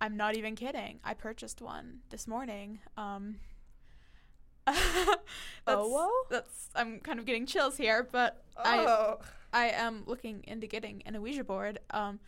I'm 0.00 0.16
not 0.16 0.36
even 0.36 0.54
kidding. 0.54 1.00
I 1.04 1.14
purchased 1.14 1.62
one 1.62 2.00
this 2.10 2.28
morning. 2.28 2.80
Um, 2.96 3.36
that's, 4.66 4.78
whoa? 5.66 6.10
that's 6.30 6.68
I'm 6.74 7.00
kind 7.00 7.18
of 7.18 7.24
getting 7.24 7.46
chills 7.46 7.76
here, 7.76 8.06
but 8.10 8.42
I 8.56 9.16
I 9.54 9.66
am 9.68 10.02
looking 10.06 10.44
into 10.46 10.66
getting 10.66 11.02
an 11.06 11.20
Ouija 11.22 11.44
board. 11.44 11.78
Um, 11.90 12.20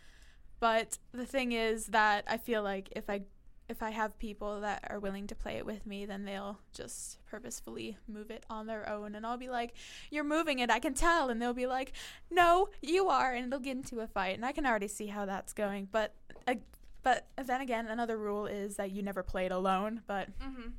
but 0.59 0.97
the 1.11 1.25
thing 1.25 1.51
is 1.51 1.87
that 1.87 2.23
I 2.27 2.37
feel 2.37 2.63
like 2.63 2.89
if 2.95 3.09
I 3.09 3.21
if 3.69 3.83
I 3.83 3.89
have 3.89 4.17
people 4.17 4.61
that 4.61 4.87
are 4.89 4.97
willing 4.97 5.27
to 5.27 5.35
play 5.35 5.57
it 5.57 5.65
with 5.65 5.85
me, 5.85 6.05
then 6.05 6.23
they'll 6.23 6.57
just 6.73 7.17
purposefully 7.25 7.97
move 8.07 8.31
it 8.31 8.45
on 8.49 8.65
their 8.65 8.87
own, 8.89 9.13
and 9.13 9.25
I'll 9.25 9.37
be 9.37 9.49
like, 9.49 9.73
"You're 10.09 10.23
moving 10.23 10.59
it, 10.59 10.71
I 10.71 10.79
can 10.79 10.93
tell," 10.93 11.29
and 11.29 11.41
they'll 11.41 11.53
be 11.53 11.67
like, 11.67 11.91
"No, 12.31 12.69
you 12.81 13.09
are," 13.09 13.33
and 13.33 13.47
it'll 13.47 13.59
get 13.59 13.75
into 13.75 13.99
a 13.99 14.07
fight, 14.07 14.35
and 14.35 14.45
I 14.45 14.53
can 14.53 14.65
already 14.65 14.87
see 14.87 15.07
how 15.07 15.25
that's 15.25 15.51
going. 15.51 15.89
But 15.91 16.13
uh, 16.47 16.55
but 17.03 17.27
then 17.35 17.59
again, 17.59 17.87
another 17.87 18.17
rule 18.17 18.45
is 18.45 18.77
that 18.77 18.91
you 18.91 19.03
never 19.03 19.21
play 19.21 19.45
it 19.45 19.51
alone. 19.51 20.01
But 20.07 20.29
Mm-hmm. 20.39 20.69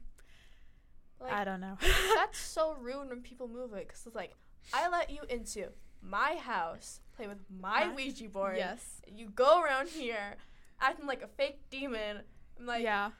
Like, 1.20 1.32
I 1.32 1.44
don't 1.44 1.60
know. 1.60 1.76
that's 2.14 2.38
so 2.38 2.76
rude 2.80 3.08
when 3.08 3.22
people 3.22 3.48
move 3.48 3.72
it 3.72 3.88
because 3.88 4.06
it's 4.06 4.14
like, 4.14 4.34
I 4.72 4.88
let 4.88 5.10
you 5.10 5.20
into 5.28 5.68
my 6.02 6.36
house, 6.36 7.00
play 7.16 7.26
with 7.26 7.38
my 7.50 7.86
My- 7.86 7.94
Ouija 7.94 8.28
board. 8.28 8.56
yes. 8.56 9.00
You 9.06 9.30
go 9.30 9.62
around 9.62 9.88
here 9.88 10.36
acting 10.80 11.06
like 11.06 11.22
a 11.22 11.26
fake 11.28 11.60
demon. 11.70 12.18
I'm 12.58 12.66
like, 12.66 12.82
yeah. 12.82 13.10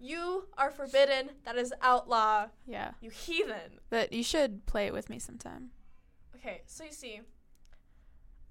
you 0.00 0.46
are 0.58 0.70
forbidden. 0.70 1.30
That 1.44 1.56
is 1.56 1.72
outlaw. 1.82 2.46
Yeah. 2.66 2.92
You 3.00 3.10
heathen. 3.10 3.80
But 3.90 4.12
you 4.12 4.22
should 4.22 4.66
play 4.66 4.86
it 4.86 4.92
with 4.92 5.08
me 5.10 5.18
sometime. 5.18 5.70
Okay, 6.36 6.62
so 6.66 6.84
you 6.84 6.92
see, 6.92 7.20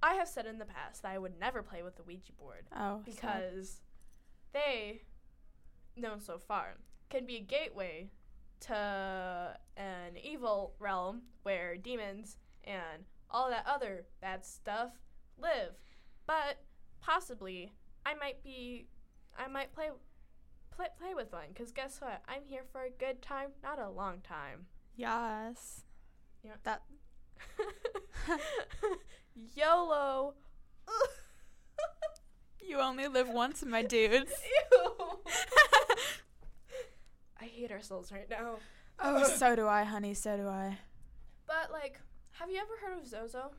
I 0.01 0.13
have 0.15 0.27
said 0.27 0.45
in 0.45 0.57
the 0.59 0.65
past 0.65 1.03
that 1.03 1.11
I 1.11 1.17
would 1.17 1.39
never 1.39 1.61
play 1.61 1.83
with 1.83 1.95
the 1.95 2.03
Ouija 2.03 2.31
board 2.33 2.65
Oh. 2.75 3.01
sad. 3.05 3.05
because 3.05 3.81
they, 4.53 5.01
known 5.95 6.19
so 6.21 6.37
far, 6.37 6.75
can 7.09 7.25
be 7.25 7.35
a 7.37 7.41
gateway 7.41 8.09
to 8.67 9.57
an 9.77 10.17
evil 10.21 10.73
realm 10.79 11.23
where 11.43 11.75
demons 11.75 12.37
and 12.63 13.03
all 13.29 13.49
that 13.49 13.65
other 13.67 14.05
bad 14.21 14.45
stuff 14.45 14.91
live. 15.37 15.73
But 16.25 16.61
possibly, 17.01 17.73
I 18.05 18.13
might 18.13 18.43
be, 18.43 18.87
I 19.37 19.47
might 19.47 19.73
play, 19.73 19.89
play, 20.71 20.87
play 20.97 21.13
with 21.13 21.31
one. 21.33 21.53
Cause 21.55 21.71
guess 21.71 21.99
what? 21.99 22.21
I'm 22.27 22.43
here 22.45 22.63
for 22.71 22.83
a 22.83 22.89
good 22.89 23.21
time, 23.21 23.49
not 23.61 23.79
a 23.79 23.89
long 23.89 24.21
time. 24.21 24.67
Yes. 24.95 25.81
Yeah. 26.43 26.53
That 26.63 26.83
YOLO. 29.55 30.35
you 32.59 32.79
only 32.79 33.07
live 33.07 33.29
once, 33.29 33.63
my 33.65 33.81
dudes. 33.81 34.31
Ew. 34.71 35.19
I 37.43 37.47
hate 37.47 37.71
ourselves 37.71 38.09
right 38.11 38.29
now. 38.29 38.55
Oh, 38.99 39.23
so 39.35 39.55
do 39.55 39.67
I, 39.67 39.83
honey. 39.83 40.13
So 40.13 40.37
do 40.37 40.47
I. 40.47 40.77
But 41.45 41.71
like, 41.71 41.99
have 42.31 42.49
you 42.49 42.57
ever 42.57 42.73
heard 42.81 42.97
of 43.01 43.05
Zozo? 43.07 43.51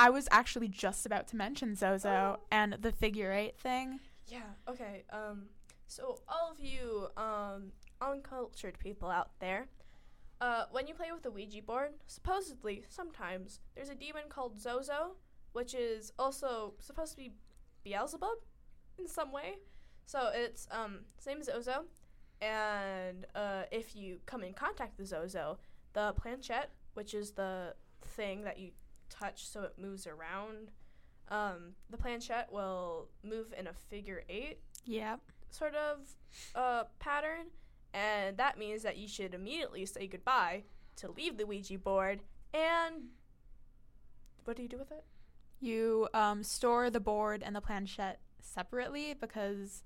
I 0.00 0.10
was 0.10 0.26
actually 0.32 0.68
just 0.68 1.06
about 1.06 1.28
to 1.28 1.36
mention 1.36 1.74
Zozo 1.76 2.38
Oh. 2.38 2.42
and 2.50 2.74
the 2.80 2.90
figure 2.92 3.32
eight 3.32 3.56
thing. 3.58 4.00
Yeah. 4.26 4.40
Okay. 4.68 5.04
Um. 5.12 5.44
So 5.86 6.18
all 6.28 6.50
of 6.52 6.60
you 6.60 7.08
um 7.16 7.72
uncultured 8.00 8.78
people 8.78 9.10
out 9.10 9.30
there, 9.40 9.66
uh, 10.40 10.64
when 10.70 10.86
you 10.86 10.94
play 10.94 11.10
with 11.12 11.24
a 11.26 11.30
Ouija 11.30 11.62
board, 11.62 11.92
supposedly 12.06 12.82
sometimes 12.88 13.60
there's 13.74 13.88
a 13.90 13.94
demon 13.94 14.24
called 14.28 14.60
Zozo, 14.60 15.16
which 15.52 15.72
is 15.74 16.12
also 16.18 16.74
supposed 16.80 17.12
to 17.12 17.16
be 17.16 17.32
Beelzebub 17.84 18.38
in 18.98 19.06
some 19.06 19.32
way. 19.32 19.56
So 20.04 20.30
it's 20.34 20.66
um 20.72 21.00
same 21.18 21.38
as 21.40 21.46
Zozo, 21.46 21.84
and 22.40 23.26
uh, 23.34 23.62
if 23.70 23.94
you 23.96 24.18
come 24.26 24.42
in 24.44 24.52
contact 24.52 24.98
with 24.98 25.08
Zozo, 25.08 25.58
the 25.92 26.12
planchette, 26.16 26.70
which 26.94 27.14
is 27.14 27.32
the 27.32 27.74
thing 28.02 28.42
that 28.44 28.58
you 28.58 28.70
touch 29.10 29.46
so 29.46 29.62
it 29.62 29.74
moves 29.78 30.06
around, 30.06 30.70
um, 31.30 31.72
the 31.90 31.96
planchette 31.96 32.52
will 32.52 33.08
move 33.22 33.52
in 33.58 33.66
a 33.66 33.72
figure 33.72 34.22
eight 34.28 34.58
Yep. 34.84 35.20
sort 35.50 35.74
of 35.74 35.98
uh, 36.54 36.84
pattern, 36.98 37.46
and 37.92 38.36
that 38.36 38.58
means 38.58 38.82
that 38.82 38.96
you 38.96 39.08
should 39.08 39.34
immediately 39.34 39.84
say 39.86 40.06
goodbye 40.06 40.62
to 40.96 41.10
leave 41.10 41.36
the 41.36 41.44
Ouija 41.46 41.78
board. 41.78 42.20
And 42.54 43.08
what 44.44 44.56
do 44.56 44.62
you 44.62 44.68
do 44.68 44.78
with 44.78 44.90
it? 44.92 45.04
You 45.60 46.08
um, 46.14 46.42
store 46.42 46.88
the 46.88 47.00
board 47.00 47.42
and 47.44 47.54
the 47.56 47.60
planchette 47.60 48.20
separately 48.40 49.14
because 49.18 49.82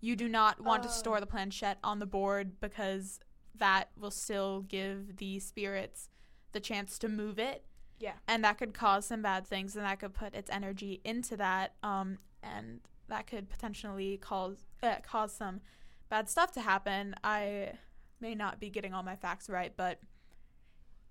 you 0.00 0.16
do 0.16 0.28
not 0.28 0.60
want 0.60 0.82
to 0.82 0.88
Oh. 0.88 0.92
store 0.92 1.20
the 1.20 1.26
planchette 1.26 1.78
on 1.84 1.98
the 1.98 2.06
board 2.06 2.60
because 2.60 3.20
that 3.54 3.90
will 3.96 4.10
still 4.10 4.62
give 4.62 5.16
the 5.18 5.38
spirits 5.38 6.08
the 6.52 6.60
chance 6.60 6.98
to 6.98 7.08
move 7.08 7.38
it 7.38 7.64
Yeah. 7.98 8.14
and 8.26 8.42
that 8.44 8.56
could 8.58 8.72
cause 8.74 9.06
some 9.06 9.22
bad 9.22 9.46
things 9.46 9.76
and 9.76 9.84
that 9.84 10.00
could 10.00 10.14
put 10.14 10.34
its 10.34 10.50
energy 10.50 11.00
into 11.04 11.36
that 11.36 11.74
um 11.82 12.18
and 12.42 12.80
that 13.08 13.26
could 13.26 13.48
potentially 13.50 14.16
cause 14.16 14.64
uh, 14.82 14.96
cause 15.02 15.32
some 15.34 15.60
bad 16.08 16.28
stuff 16.30 16.52
to 16.52 16.60
happen 16.60 17.14
i 17.22 17.72
may 18.20 18.34
not 18.34 18.58
be 18.60 18.70
getting 18.70 18.94
all 18.94 19.02
my 19.02 19.16
facts 19.16 19.48
right 19.50 19.74
but 19.76 20.00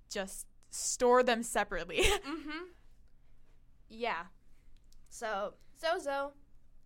just 0.10 0.48
store 0.72 1.22
them 1.24 1.44
separately 1.44 1.98
Mm-hmm. 2.04 2.66
Yeah. 3.92 4.26
So, 5.10 5.56
Zozo 5.82 6.34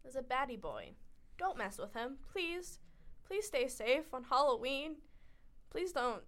is 0.06 0.16
a 0.16 0.22
baddie 0.22 0.60
boy. 0.60 0.92
Don't 1.38 1.58
mess 1.58 1.78
with 1.78 1.94
him, 1.94 2.18
please. 2.32 2.80
Please 3.26 3.48
stay 3.48 3.68
safe 3.68 4.14
on 4.14 4.24
Halloween. 4.24 4.98
Please 5.70 5.92
don't 5.92 6.22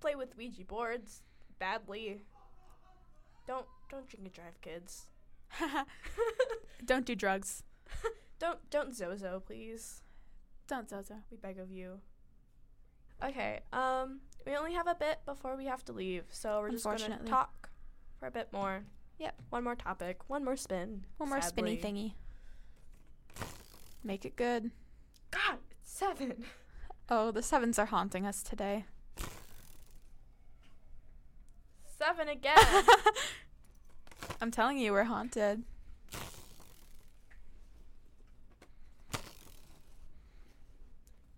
play 0.00 0.14
with 0.14 0.36
Ouija 0.36 0.64
boards 0.64 1.22
badly. 1.58 2.22
Don't 3.46 3.66
don't 3.90 4.08
drink 4.08 4.24
and 4.24 4.32
drive, 4.32 4.60
kids. 4.60 5.06
don't 6.84 7.04
do 7.04 7.14
drugs 7.14 7.62
Don't 8.38 8.58
don't 8.70 8.94
Zozo, 8.94 9.42
please. 9.44 10.02
don't 10.66 10.88
zozo 10.88 11.16
We 11.30 11.36
beg 11.36 11.58
of 11.58 11.70
you. 11.70 12.00
Okay, 13.22 13.60
um, 13.72 14.20
we 14.46 14.56
only 14.56 14.72
have 14.72 14.88
a 14.88 14.96
bit 14.96 15.20
before 15.26 15.56
we 15.56 15.66
have 15.66 15.84
to 15.84 15.92
leave, 15.92 16.24
so 16.30 16.60
we're 16.60 16.70
just 16.70 16.84
gonna 16.84 17.20
talk 17.24 17.70
for 18.18 18.26
a 18.26 18.30
bit 18.30 18.48
more. 18.52 18.84
Yep. 19.18 19.40
One 19.50 19.62
more 19.62 19.76
topic, 19.76 20.28
one 20.28 20.44
more 20.44 20.56
spin. 20.56 21.04
one 21.18 21.28
more 21.28 21.40
spinny 21.40 21.76
thingy 21.76 22.14
make 24.04 24.24
it 24.24 24.36
good 24.36 24.70
God, 25.30 25.58
it's 25.80 25.90
seven. 25.92 26.44
oh 27.08 27.30
the 27.30 27.42
sevens 27.42 27.78
are 27.78 27.86
haunting 27.86 28.26
us 28.26 28.42
today 28.42 28.84
Seven 31.98 32.28
again. 32.36 32.56
i'm 34.40 34.50
telling 34.50 34.78
you 34.78 34.92
we're 34.92 35.04
haunted 35.04 35.62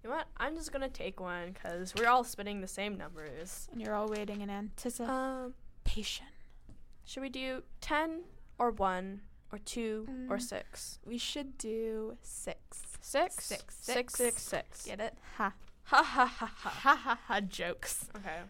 you 0.03 0.11
know 0.11 0.16
what? 0.16 0.27
I'm 0.37 0.55
just 0.57 0.72
gonna 0.72 0.88
take 0.88 1.20
one 1.20 1.53
because 1.53 1.94
we're 1.94 2.09
all 2.09 2.24
spinning 2.24 2.61
the 2.61 2.68
same 2.68 2.96
numbers. 2.96 3.68
and 3.72 3.81
you're 3.81 3.94
all 3.94 4.09
waiting 4.09 4.40
in 4.40 4.50
anticipation 4.50 6.27
Um, 6.27 6.74
should 7.05 7.22
we 7.22 7.29
do 7.29 7.62
ten 7.81 8.22
or 8.59 8.70
one 8.70 9.20
or 9.55 9.59
two 9.59 10.07
or 10.31 10.37
Mm. 10.38 10.43
six? 10.43 10.99
we 11.07 11.19
should 11.19 11.57
do 11.59 12.17
six 12.23 12.83
Six. 13.01 13.45
Six. 13.45 13.75
Six. 13.77 14.14
Six. 14.14 14.43
Six. 14.43 14.87
get 14.87 14.99
it 15.01 15.17
ha 15.37 15.53
Ha 15.85 16.03
ha 16.03 16.25
ha 16.27 16.47
ha. 16.47 16.71
ha 16.71 16.95
ha 16.97 17.14
ha 17.29 17.40
jokes 17.40 18.09
Okay. 18.17 18.40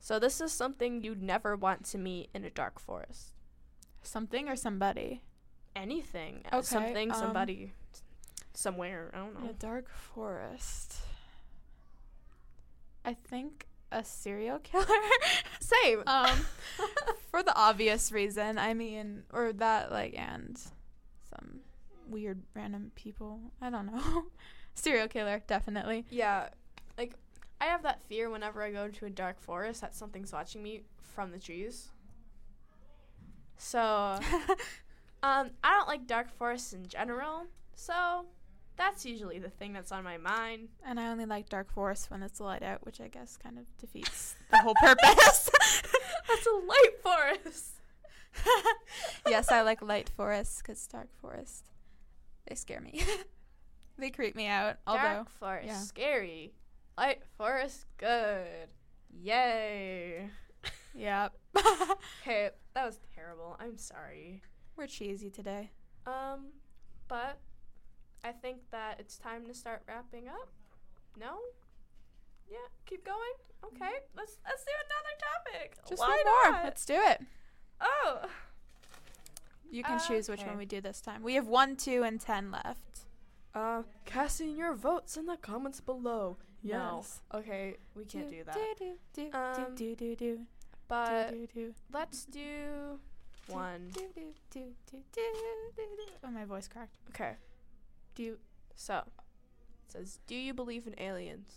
So 0.00 0.18
this 0.18 0.40
is 0.40 0.52
something 0.52 1.02
you'd 1.02 1.22
never 1.22 1.56
want 1.56 1.84
to 1.86 1.98
meet 1.98 2.30
in 2.32 2.44
a 2.44 2.50
dark 2.50 2.78
forest. 2.78 3.32
something 4.02 4.48
or 4.48 4.56
somebody 4.56 5.22
Anything. 5.76 6.42
uh, 6.50 6.56
Okay, 6.58 6.66
Something. 6.66 7.12
um, 7.12 7.18
somebody. 7.18 7.72
Somewhere. 8.54 9.10
I 9.14 9.18
don't 9.18 9.36
in 9.44 9.50
a 9.50 9.52
dark 9.52 9.88
forest 9.90 10.96
i 13.04 13.14
think 13.14 13.67
a 13.90 14.04
serial 14.04 14.58
killer 14.58 14.84
Same. 15.60 16.02
um 16.06 16.44
for 17.30 17.42
the 17.42 17.54
obvious 17.56 18.12
reason 18.12 18.58
i 18.58 18.74
mean 18.74 19.22
or 19.32 19.52
that 19.52 19.90
like 19.90 20.14
and 20.18 20.58
some 21.30 21.60
weird 22.08 22.42
random 22.54 22.90
people 22.94 23.40
i 23.62 23.70
don't 23.70 23.86
know 23.86 24.24
serial 24.74 25.08
killer 25.08 25.42
definitely 25.46 26.04
Yeah, 26.10 26.48
like 26.96 27.14
I 27.60 27.64
have 27.64 27.82
that 27.82 28.00
fear 28.04 28.30
whenever 28.30 28.62
I 28.62 28.70
go 28.70 28.84
into 28.84 29.04
a 29.04 29.10
dark 29.10 29.40
forest 29.40 29.80
that 29.80 29.92
something's 29.92 30.32
watching 30.32 30.62
me 30.62 30.82
from 31.02 31.32
the 31.32 31.38
trees. 31.40 31.88
So, 33.56 33.80
um, 35.24 35.50
I 35.64 35.74
don't 35.76 35.88
like 35.88 36.06
dark 36.06 36.30
forests 36.30 36.72
in 36.72 36.86
general. 36.86 37.46
So, 37.74 38.26
that's 38.78 39.04
usually 39.04 39.38
the 39.38 39.50
thing 39.50 39.72
that's 39.74 39.92
on 39.92 40.02
my 40.04 40.16
mind. 40.16 40.68
and 40.86 40.98
i 40.98 41.08
only 41.08 41.26
like 41.26 41.48
dark 41.48 41.70
forest 41.70 42.10
when 42.10 42.22
it's 42.22 42.40
light 42.40 42.62
out 42.62 42.84
which 42.86 43.00
i 43.00 43.08
guess 43.08 43.36
kind 43.36 43.58
of 43.58 43.64
defeats 43.78 44.36
the 44.50 44.58
whole 44.58 44.74
purpose 44.80 45.50
That's 46.28 46.46
a 46.46 46.66
light 46.66 47.02
forest. 47.02 47.70
yes 49.28 49.50
i 49.50 49.62
like 49.62 49.82
light 49.82 50.08
forests 50.08 50.62
because 50.62 50.86
dark 50.86 51.08
forest 51.20 51.64
they 52.46 52.54
scare 52.54 52.80
me 52.80 53.02
they 53.98 54.10
creep 54.10 54.36
me 54.36 54.46
out 54.46 54.76
although 54.86 55.02
dark 55.02 55.30
forest 55.30 55.66
yeah. 55.68 55.78
scary, 55.78 56.52
light 56.96 57.22
forest 57.36 57.84
good. 57.96 58.68
Yay. 59.10 60.28
yeah 60.94 61.28
Okay, 62.22 62.50
that 62.74 62.84
was 62.86 63.00
terrible. 63.14 63.56
I'm 63.58 63.76
sorry. 63.78 64.42
we're 64.76 64.86
cheesy 64.86 65.30
today 65.30 65.70
Um, 66.06 66.50
but 67.08 67.38
I 68.24 68.32
think 68.32 68.58
that 68.70 68.98
it's 68.98 69.16
time 69.18 69.46
to 69.46 69.54
start 69.54 69.82
wrapping 69.88 70.28
up. 70.28 70.48
No? 71.18 71.38
Yeah, 72.50 72.56
keep 72.86 73.04
going. 73.04 73.34
Okay, 73.64 73.92
let's 74.16 74.38
let's 74.44 74.64
do 74.64 74.70
another 74.86 75.14
topic. 75.52 75.76
just 75.88 76.00
Why 76.00 76.08
one 76.08 76.24
more 76.52 76.52
not? 76.58 76.64
let's 76.64 76.84
do 76.84 76.94
it 76.94 77.20
Oh, 77.80 78.28
You 79.70 79.82
can 79.82 79.98
choose 80.00 80.28
which 80.28 80.40
Okay. 80.40 80.48
one 80.48 80.58
we 80.58 80.64
do 80.66 80.80
this 80.80 81.00
time. 81.00 81.22
We 81.22 81.34
have 81.34 81.46
one, 81.48 81.76
two, 81.76 82.02
and 82.04 82.20
ten 82.20 82.50
left. 82.50 83.00
uh, 83.54 83.82
casting 84.04 84.56
your 84.56 84.74
votes 84.74 85.16
in 85.16 85.26
the 85.26 85.36
comments 85.36 85.80
below. 85.80 86.36
No. 86.62 86.96
Yes. 86.98 87.20
Okay, 87.34 87.76
we 87.94 88.04
can't 88.04 88.28
do 88.30 88.44
that. 88.44 88.54
Do, 88.54 88.74
do, 88.78 89.30
do, 89.30 89.36
Um, 89.38 89.74
do, 89.74 89.94
do, 89.96 90.16
do, 90.16 90.40
But 90.88 91.30
do, 91.30 91.46
do, 91.52 91.74
let's 91.92 92.24
do 92.24 92.98
one. 93.48 93.90
do, 93.92 94.00
do, 94.14 94.34
do, 94.50 94.60
do, 94.90 94.98
do, 95.12 95.22
do, 95.76 95.82
do. 95.96 96.12
Oh, 96.24 96.30
my 96.30 96.44
voice 96.44 96.66
cracked. 96.68 96.96
Okay. 97.10 97.34
Do 98.18 98.24
you, 98.24 98.38
so 98.74 98.96
it 99.06 99.92
says, 99.92 100.18
do 100.26 100.34
you 100.34 100.52
believe 100.52 100.88
in 100.88 100.94
aliens? 100.98 101.50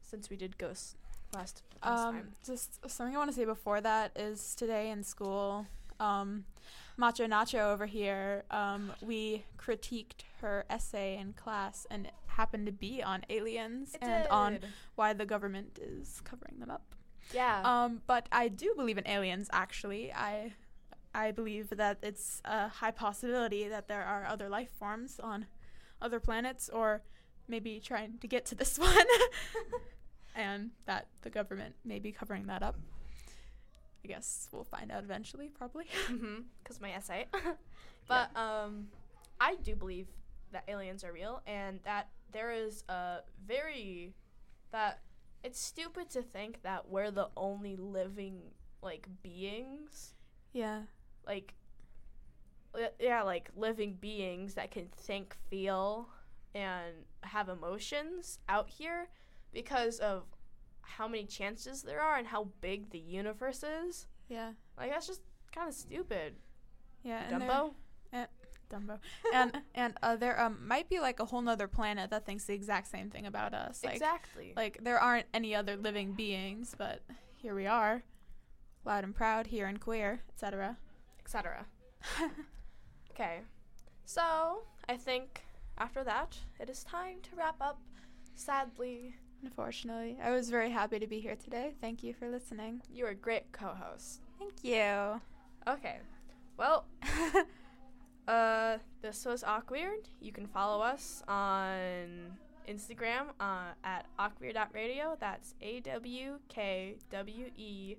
Since 0.00 0.30
we 0.30 0.36
did 0.36 0.56
ghosts 0.58 0.94
last, 1.34 1.64
last 1.82 2.04
Um, 2.06 2.14
time. 2.14 2.32
just 2.46 2.88
something 2.88 3.16
I 3.16 3.18
want 3.18 3.30
to 3.30 3.36
say 3.36 3.44
before 3.44 3.80
that 3.80 4.12
is 4.14 4.54
today 4.54 4.90
in 4.90 5.02
school, 5.02 5.66
um, 5.98 6.44
Macho 6.96 7.26
Nacho 7.26 7.72
over 7.72 7.86
here, 7.86 8.44
um, 8.52 8.92
we 9.02 9.44
critiqued 9.58 10.22
her 10.40 10.66
essay 10.70 11.16
in 11.16 11.32
class, 11.32 11.84
and 11.90 12.06
it 12.06 12.14
happened 12.26 12.66
to 12.66 12.72
be 12.72 13.02
on 13.02 13.24
aliens 13.28 13.96
It 13.96 14.02
and 14.02 14.28
on 14.28 14.60
why 14.94 15.14
the 15.14 15.26
government 15.26 15.80
is 15.82 16.20
covering 16.20 16.60
them 16.60 16.70
up. 16.70 16.94
Yeah. 17.32 17.62
Um, 17.64 18.02
but 18.06 18.28
I 18.30 18.46
do 18.46 18.72
believe 18.76 18.98
in 18.98 19.08
aliens. 19.08 19.48
Actually, 19.52 20.12
I 20.12 20.52
I 21.14 21.30
believe 21.30 21.70
that 21.70 21.98
it's 22.02 22.42
a 22.44 22.68
high 22.68 22.90
possibility 22.90 23.68
that 23.68 23.88
there 23.88 24.02
are 24.02 24.26
other 24.26 24.48
life 24.48 24.70
forms 24.78 25.20
on 25.20 25.46
other 26.02 26.20
planets, 26.20 26.68
or 26.68 27.02
maybe 27.48 27.80
trying 27.80 28.18
to 28.18 28.26
get 28.26 28.44
to 28.46 28.54
this 28.54 28.78
one, 28.90 29.06
and 30.34 30.70
that 30.86 31.06
the 31.22 31.30
government 31.30 31.74
may 31.84 31.98
be 31.98 32.12
covering 32.12 32.46
that 32.46 32.62
up. 32.62 32.76
I 34.04 34.08
guess 34.08 34.48
we'll 34.52 34.64
find 34.64 34.92
out 34.92 35.02
eventually, 35.02 35.48
probably. 35.48 35.86
because 36.62 36.80
my 36.80 36.92
essay. 36.92 37.26
but 38.06 38.36
um, 38.36 38.88
I 39.40 39.54
do 39.62 39.74
believe 39.74 40.08
that 40.52 40.64
aliens 40.68 41.04
are 41.04 41.12
real 41.12 41.42
and 41.46 41.80
that 41.84 42.08
there 42.32 42.52
is 42.52 42.84
a 42.88 43.18
very 43.46 44.12
that 44.72 45.00
it's 45.42 45.60
stupid 45.60 46.10
to 46.10 46.22
think 46.22 46.62
that 46.62 46.88
we're 46.88 47.10
the 47.10 47.28
only 47.36 47.76
living 47.76 48.40
like 48.82 49.08
beings 49.22 50.14
yeah. 50.54 50.82
Like 51.26 51.54
li- 52.74 52.88
yeah 53.00 53.22
like 53.22 53.50
living 53.56 53.94
beings 54.00 54.54
that 54.54 54.70
can 54.70 54.86
think 54.96 55.36
feel 55.50 56.08
and 56.54 56.94
have 57.22 57.48
emotions 57.48 58.38
out 58.48 58.68
here 58.68 59.08
because 59.52 59.98
of 59.98 60.24
how 60.82 61.08
many 61.08 61.24
chances 61.24 61.82
there 61.82 62.00
are 62.00 62.16
and 62.16 62.26
how 62.28 62.48
big 62.60 62.90
the 62.90 62.98
universe 62.98 63.62
is 63.64 64.06
Yeah. 64.28 64.52
like 64.78 64.90
that's 64.90 65.06
just 65.06 65.22
kind 65.54 65.68
of 65.68 65.74
stupid 65.74 66.34
Yeah. 67.02 67.22
and 67.30 67.42
there- 67.42 67.48
dumbo 67.50 67.74
Dumbo. 68.70 68.98
and 69.32 69.60
and 69.74 69.94
uh, 70.02 70.16
there 70.16 70.40
um 70.40 70.66
might 70.66 70.88
be 70.88 70.98
like 70.98 71.20
a 71.20 71.26
whole 71.26 71.42
nother 71.42 71.68
planet 71.68 72.10
that 72.10 72.24
thinks 72.24 72.44
the 72.44 72.54
exact 72.54 72.88
same 72.88 73.10
thing 73.10 73.26
about 73.26 73.52
us. 73.52 73.84
Like, 73.84 73.94
exactly 73.94 74.52
Like 74.56 74.78
there 74.82 74.98
aren't 74.98 75.26
any 75.34 75.54
other 75.54 75.76
living 75.76 76.12
beings, 76.14 76.74
but 76.76 77.02
here 77.36 77.54
we 77.54 77.66
are, 77.66 78.02
loud 78.84 79.04
and 79.04 79.14
proud, 79.14 79.48
here 79.48 79.66
and 79.66 79.78
queer, 79.78 80.22
etc. 80.30 80.78
etc. 81.24 81.66
okay, 83.10 83.40
so 84.04 84.62
I 84.88 84.96
think 84.96 85.42
after 85.78 86.04
that 86.04 86.36
it 86.60 86.68
is 86.68 86.84
time 86.84 87.16
to 87.22 87.36
wrap 87.36 87.56
up. 87.60 87.80
Sadly, 88.36 89.14
Unfortunately, 89.44 90.16
I 90.22 90.30
was 90.30 90.48
very 90.48 90.70
happy 90.70 90.98
to 90.98 91.06
be 91.06 91.20
here 91.20 91.36
today. 91.36 91.74
Thank 91.78 92.02
you 92.02 92.14
for 92.14 92.30
listening. 92.30 92.80
you 92.90 93.04
are 93.04 93.10
a 93.10 93.14
great 93.14 93.52
co-host. 93.52 94.22
Thank 94.38 94.54
you. 94.62 95.20
Okay, 95.68 95.98
well, 96.56 96.86
uh, 98.28 98.78
this 99.02 99.24
was 99.26 99.42
AwkWeird. 99.42 100.06
You 100.20 100.32
can 100.32 100.46
follow 100.46 100.80
us 100.82 101.22
on 101.28 102.36
Instagram 102.68 103.28
uh, 103.38 103.72
at 103.84 104.06
awkweird.radio. 104.18 105.16
That's 105.20 105.54
A 105.60 105.80
W 105.80 106.38
K 106.48 106.96
W 107.10 107.50
E 107.56 107.96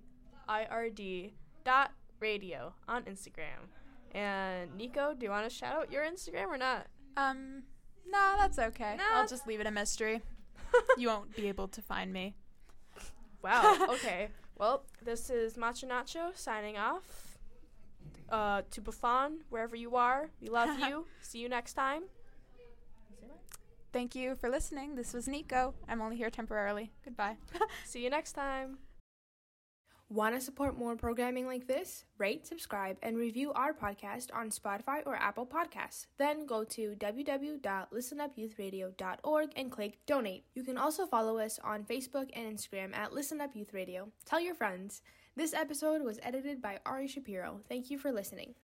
I 0.48 0.66
R 0.66 0.90
D 0.90 1.34
dot 1.64 1.92
radio 2.20 2.74
on 2.88 3.04
Instagram. 3.04 3.70
And 4.14 4.72
Niko, 4.80 5.18
do 5.18 5.26
you 5.26 5.30
want 5.30 5.50
to 5.50 5.54
shout 5.54 5.76
out 5.76 5.92
your 5.92 6.04
Instagram 6.04 6.48
or 6.48 6.58
not? 6.58 6.88
Um, 7.18 7.64
nah, 8.10 8.38
that's 8.38 8.60
okay. 8.60 8.98
I'll 9.14 9.28
just 9.28 9.46
leave 9.48 9.60
it 9.60 9.68
a 9.68 9.72
mystery. 9.72 10.22
you 10.98 11.08
won't 11.10 11.36
be 11.36 11.48
able 11.48 11.68
to 11.70 11.82
find 11.82 12.12
me. 12.14 12.36
Wow. 13.44 13.88
Okay. 13.92 14.30
well, 14.58 14.84
this 15.04 15.30
is 15.30 15.58
Macho 15.58 15.88
Nacho 15.88 16.36
signing 16.36 16.78
off. 16.78 17.38
Uh, 18.30 18.64
to 18.72 18.82
Buffond, 18.82 19.42
wherever 19.50 19.76
you 19.76 19.96
are, 19.96 20.30
we 20.42 20.50
love 20.50 20.80
you. 20.88 21.06
See 21.22 21.40
you 21.40 21.50
next 21.50 21.74
time. 21.74 22.04
Thank 23.94 24.16
you 24.16 24.36
for 24.36 24.50
listening. 24.50 24.96
This 24.96 25.14
was 25.14 25.28
Niko. 25.28 25.74
I'm 25.88 26.02
only 26.02 26.18
here 26.18 26.30
temporarily. 26.30 26.92
Goodbye. 27.04 27.38
See 27.86 28.04
you 28.04 28.10
next 28.10 28.34
time. 28.34 28.80
Want 30.16 30.34
to 30.34 30.40
support 30.40 30.78
more 30.78 30.96
programming 30.96 31.46
like 31.46 31.68
this? 31.68 32.06
Rate, 32.18 32.48
subscribe, 32.48 32.96
and 33.04 33.18
review 33.18 33.52
our 33.52 33.74
podcast 33.74 34.34
on 34.34 34.50
Spotify 34.50 35.02
or 35.06 35.18
Apple 35.18 35.46
Podcasts. 35.46 36.06
Then 36.18 36.46
go 36.46 36.64
to 36.64 36.96
www.listenupyouthradio.org 36.96 39.50
and 39.58 39.70
click 39.70 39.98
donate. 40.06 40.46
You 40.54 40.64
can 40.64 40.78
also 40.78 41.06
follow 41.06 41.38
us 41.38 41.60
on 41.62 41.84
Facebook 41.84 42.30
and 42.32 42.58
Instagram 42.58 42.96
at 42.96 43.12
Listen 43.12 43.42
Up 43.42 43.58
Youth 43.58 43.74
Radio. 43.74 44.08
Tell 44.24 44.40
your 44.40 44.56
friends. 44.56 45.02
This 45.36 45.54
episode 45.54 46.02
was 46.02 46.18
edited 46.24 46.62
by 46.62 46.80
Ari 46.86 47.10
Shapiro. 47.10 47.60
Thank 47.68 47.92
you 47.92 47.98
for 47.98 48.14
listening. 48.14 48.54